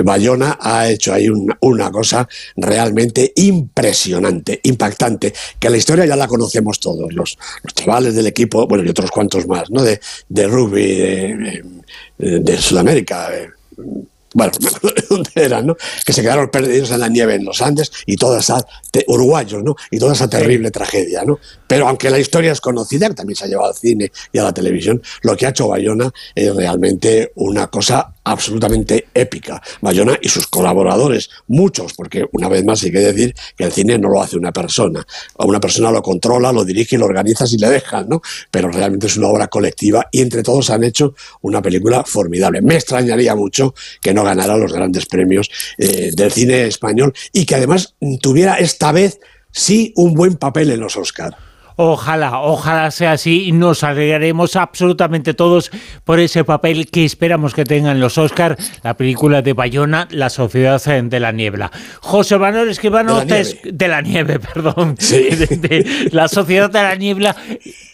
Bayona 0.02 0.58
ha 0.62 0.88
hecho 0.88 1.12
ahí 1.12 1.28
una 1.60 1.92
cosa 1.92 2.26
realmente 2.56 3.34
impresionante, 3.36 4.62
impactante, 4.64 5.34
que 5.60 5.70
la 5.70 5.76
historia 5.76 6.06
ya 6.06 6.16
la 6.16 6.28
conocemos 6.28 6.69
todos, 6.78 7.14
los, 7.14 7.38
los 7.64 7.74
chavales 7.74 8.16
del 8.16 8.28
equipo, 8.28 8.68
bueno, 8.68 8.84
y 8.84 8.90
otros 8.90 9.10
cuantos 9.10 9.48
más, 9.48 9.72
¿no? 9.72 9.82
De, 9.82 10.02
de 10.28 10.48
rugby, 10.48 10.96
de, 10.96 11.64
de 12.18 12.58
Sudamérica. 12.58 13.30
Eh, 13.34 13.50
bueno, 14.34 14.52
¿dónde 15.10 15.32
eran, 15.36 15.68
no? 15.68 15.78
Que 16.06 16.14
se 16.14 16.22
quedaron 16.22 16.50
perdidos 16.50 16.92
en 16.92 17.00
la 17.00 17.08
nieve 17.08 17.36
en 17.36 17.46
los 17.46 17.62
Andes 17.62 17.92
y 18.06 18.16
toda 18.16 18.40
esa, 18.40 18.66
uruguayos, 19.08 19.64
¿no? 19.64 19.76
Y 19.92 20.00
toda 20.00 20.14
esa 20.14 20.30
terrible 20.30 20.72
tragedia, 20.72 21.24
¿no? 21.26 21.40
Pero 21.68 21.88
aunque 21.88 22.10
la 22.10 22.20
historia 22.20 22.52
es 22.52 22.62
conocida, 22.62 23.08
que 23.08 23.16
también 23.16 23.36
se 23.36 23.46
ha 23.46 23.48
llevado 23.48 23.70
al 23.70 23.76
cine 23.76 24.12
y 24.32 24.40
a 24.40 24.44
la 24.44 24.54
televisión, 24.54 25.02
lo 25.22 25.36
que 25.36 25.46
ha 25.46 25.50
hecho 25.50 25.68
Bayona 25.68 26.12
es 26.34 26.56
realmente 26.56 27.32
una 27.36 27.68
cosa 27.68 28.14
absolutamente 28.24 29.08
épica. 29.14 29.62
Bayona 29.82 30.18
y 30.22 30.30
sus 30.30 30.48
colaboradores, 30.48 31.30
muchos, 31.48 31.94
porque 31.94 32.26
una 32.32 32.48
vez 32.48 32.64
más 32.64 32.84
hay 32.84 32.92
que 32.92 33.00
decir 33.00 33.36
que 33.58 33.64
el 33.64 33.72
cine 33.72 33.98
no 33.98 34.10
lo 34.10 34.22
hace 34.22 34.38
una 34.38 34.52
persona. 34.52 35.06
Una 35.38 35.60
persona 35.60 35.92
lo 35.92 36.02
controla, 36.02 36.52
lo 36.52 36.64
dirige 36.64 36.96
y 36.96 37.00
lo 37.00 37.06
organiza 37.06 37.48
si 37.48 37.58
le 37.58 37.70
dejan, 37.70 38.10
¿no? 38.10 38.22
Pero 38.52 38.70
realmente 38.72 39.08
es 39.08 39.18
una 39.18 39.28
obra 39.28 39.48
colectiva 39.48 40.08
y 40.12 40.22
entre 40.22 40.44
todos 40.44 40.70
han 40.70 40.84
hecho 40.84 41.16
una 41.42 41.62
película 41.62 42.04
formidable. 42.04 42.62
Me 42.62 42.76
extrañaría 42.76 43.36
mucho 43.36 43.74
que 44.02 44.14
no 44.14 44.24
ganara 44.30 44.58
los 44.58 44.74
grandes 44.74 45.06
premios 45.06 45.50
eh, 45.78 46.12
del 46.14 46.32
cine 46.32 46.66
español 46.68 47.14
y 47.34 47.46
que 47.46 47.56
además 47.56 47.96
tuviera 48.22 48.56
esta 48.56 48.92
vez 48.92 49.20
sí 49.52 49.94
un 49.96 50.14
buen 50.14 50.36
papel 50.36 50.72
en 50.72 50.80
los 50.80 50.96
Oscars. 50.96 51.36
Ojalá, 51.82 52.42
ojalá 52.42 52.92
sea 52.92 53.14
así 53.14 53.46
y 53.46 53.54
nos 53.54 53.86
alegraremos 53.86 54.58
absolutamente 54.58 55.34
todos 55.34 55.72
por 56.04 56.20
ese 56.20 56.44
papel 56.44 56.90
que 56.92 57.06
esperamos 57.06 57.54
que 57.54 57.64
tengan 57.64 58.02
los 58.02 58.18
Oscar, 58.18 58.58
la 58.84 58.98
película 58.98 59.42
de 59.42 59.54
Bayona, 59.54 60.06
La 60.12 60.30
Sociedad 60.30 60.84
de 60.84 61.20
la 61.22 61.32
Niebla. 61.32 61.72
José 62.02 62.38
Manuel 62.38 62.68
Escribano, 62.68 63.24
de 63.24 63.30
la 63.30 63.44
nieve, 63.44 63.72
de 63.72 63.88
la 63.88 64.02
nieve 64.02 64.40
perdón, 64.54 64.96
de, 64.96 66.10
La 66.12 66.28
Sociedad 66.28 66.70
de 66.70 66.82
la 66.82 66.96
Niebla 66.96 67.34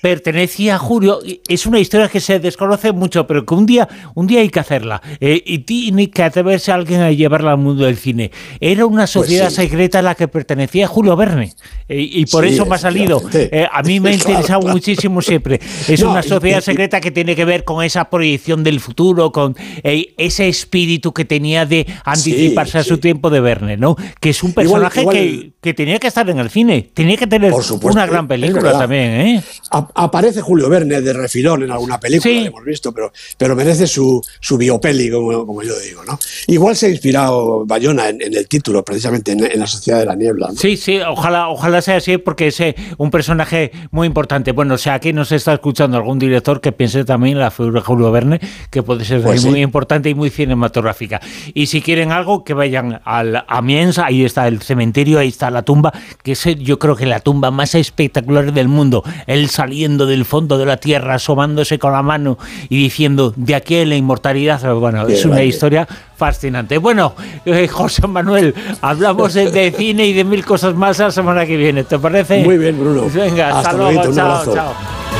pertenecía 0.01 0.75
a 0.75 0.77
Julio. 0.79 1.19
Es 1.47 1.67
una 1.67 1.79
historia 1.79 2.09
que 2.09 2.21
se 2.21 2.39
desconoce 2.39 2.91
mucho, 2.91 3.27
pero 3.27 3.45
que 3.45 3.53
un 3.53 3.67
día, 3.67 3.87
un 4.15 4.25
día 4.25 4.39
hay 4.39 4.49
que 4.49 4.61
hacerla 4.61 4.99
eh, 5.19 5.43
y 5.45 5.59
tiene 5.59 6.09
que 6.09 6.23
atreverse 6.23 6.71
a 6.71 6.75
alguien 6.75 7.01
a 7.01 7.11
llevarla 7.11 7.51
al 7.51 7.59
mundo 7.59 7.85
del 7.85 7.97
cine. 7.97 8.31
Era 8.59 8.87
una 8.87 9.01
pues 9.03 9.11
sociedad 9.11 9.51
secreta 9.51 9.99
a 9.99 10.01
la 10.01 10.15
que 10.15 10.27
pertenecía 10.27 10.87
Julio 10.87 11.15
Verne 11.15 11.53
eh, 11.87 12.01
y 12.01 12.25
por 12.25 12.45
eso 12.45 12.65
me 12.65 12.73
ha 12.73 12.79
salido. 12.79 13.21
Eh, 13.31 13.67
a 13.75 13.83
mí 13.83 13.99
me 13.99 14.11
ha 14.11 14.13
interesado 14.13 14.61
muchísimo 14.61 15.21
siempre. 15.21 15.59
Es 15.87 16.01
una 16.01 16.23
sociedad 16.23 16.61
secreta 16.61 17.01
que 17.01 17.11
tiene 17.11 17.35
que 17.35 17.43
ver 17.43 17.65
con 17.65 17.83
esa 17.83 18.09
proyección 18.09 18.63
del 18.63 18.79
futuro, 18.79 19.33
con 19.33 19.55
eh, 19.83 20.13
ese 20.17 20.47
espíritu 20.47 21.11
que 21.11 21.25
tenía 21.25 21.65
de 21.65 21.85
anticiparse 22.05 22.77
a 22.77 22.83
su 22.85 22.99
tiempo 22.99 23.29
de 23.29 23.41
Verne, 23.41 23.75
¿no? 23.75 23.97
Que 24.21 24.29
es 24.29 24.43
un 24.43 24.53
personaje 24.53 25.05
que, 25.05 25.51
que, 25.65 25.73
tenía 25.73 25.99
que 25.99 26.07
estar 26.07 26.29
en 26.29 26.37
el 26.37 26.49
cine, 26.49 26.89
tenía 26.93 27.17
que 27.17 27.25
tener 27.25 27.51
una 27.81 28.05
gran 28.05 28.27
película 28.27 28.77
también, 28.77 29.11
¿eh? 29.11 29.43
aparece 29.71 30.41
Julio 30.41 30.69
Verne 30.69 31.01
de 31.01 31.13
refilón 31.13 31.63
en 31.63 31.71
alguna 31.71 31.99
película, 31.99 32.33
lo 32.33 32.47
hemos 32.47 32.63
visto, 32.63 32.93
pero, 32.93 33.11
pero 33.37 33.55
merece 33.55 33.87
su, 33.87 34.21
su 34.39 34.57
biopeli, 34.57 35.09
como, 35.09 35.45
como, 35.45 35.63
yo 35.63 35.77
digo, 35.79 36.03
¿no? 36.05 36.19
Igual 36.47 36.75
se 36.75 36.85
ha 36.85 36.89
inspirado 36.89 37.65
Bayona 37.65 38.09
en, 38.09 38.21
el 38.21 38.47
título, 38.47 38.85
precisamente 38.85 39.31
en, 39.31 39.59
La 39.59 39.67
Sociedad 39.67 39.99
de 39.99 40.05
la 40.05 40.15
Niebla. 40.15 40.49
Sí, 40.55 40.77
sí, 40.77 40.99
ojalá, 40.99 41.49
ojalá 41.49 41.81
sea 41.81 41.97
así, 41.97 42.17
porque 42.17 42.47
es 42.47 42.61
un 42.97 43.09
personaje 43.09 43.71
muy 43.91 44.07
importante. 44.07 44.51
Bueno, 44.51 44.75
o 44.75 44.77
sea, 44.77 44.93
aquí 44.93 45.13
nos 45.13 45.31
está 45.31 45.53
escuchando 45.53 45.97
algún 45.97 46.19
director 46.19 46.61
que 46.61 46.71
piense 46.71 47.03
también 47.05 47.37
en 47.37 47.39
la 47.39 47.51
figura 47.51 47.79
de 47.79 47.85
Julio 47.85 48.11
Verne, 48.11 48.39
que 48.69 48.83
puede 48.83 49.03
ser 49.03 49.21
pues 49.21 49.43
muy 49.45 49.61
importante 49.61 50.09
y 50.09 50.13
muy 50.13 50.29
cinematográfica. 50.29 51.19
Y 51.53 51.65
si 51.67 51.81
quieren 51.81 52.11
algo, 52.11 52.43
que 52.43 52.53
vayan 52.53 53.01
al 53.03 53.43
Amiens, 53.47 53.97
ahí 53.97 54.23
está 54.23 54.47
el 54.47 54.61
cementerio, 54.61 55.19
ahí 55.19 55.29
está 55.29 55.49
la 55.55 55.63
tumba, 55.63 55.93
que 56.23 56.33
es 56.33 56.45
yo 56.59 56.77
creo 56.79 56.95
que 56.95 57.05
la 57.05 57.19
tumba 57.19 57.51
más 57.51 57.75
espectacular 57.75 58.53
del 58.53 58.67
mundo. 58.67 59.03
Él 59.27 59.49
saliendo 59.49 60.05
del 60.05 60.25
fondo 60.25 60.57
de 60.57 60.65
la 60.65 60.77
tierra, 60.77 61.15
asomándose 61.15 61.79
con 61.79 61.91
la 61.91 62.03
mano 62.03 62.37
y 62.69 62.77
diciendo, 62.77 63.33
de 63.35 63.55
aquí 63.55 63.77
a 63.77 63.85
la 63.85 63.95
inmortalidad. 63.95 64.61
Bueno, 64.75 65.07
es 65.07 65.25
una 65.25 65.43
historia 65.43 65.87
fascinante. 66.15 66.77
Bueno, 66.77 67.13
eh, 67.45 67.67
José 67.67 68.07
Manuel, 68.07 68.53
hablamos 68.81 69.33
de, 69.33 69.71
cine 69.71 70.05
y 70.05 70.13
de 70.13 70.23
mil 70.23 70.45
cosas 70.45 70.75
más 70.75 70.99
la 70.99 71.11
semana 71.11 71.45
que 71.45 71.57
viene, 71.57 71.83
¿te 71.83 71.99
parece? 71.99 72.43
Muy 72.43 72.57
bien, 72.57 72.79
Bruno. 72.79 73.03
Venga, 73.13 73.59
hasta, 73.59 73.73
luego, 73.73 74.13
chao, 74.13 74.45
chao. 74.45 74.73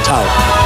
Chao. 0.04 0.65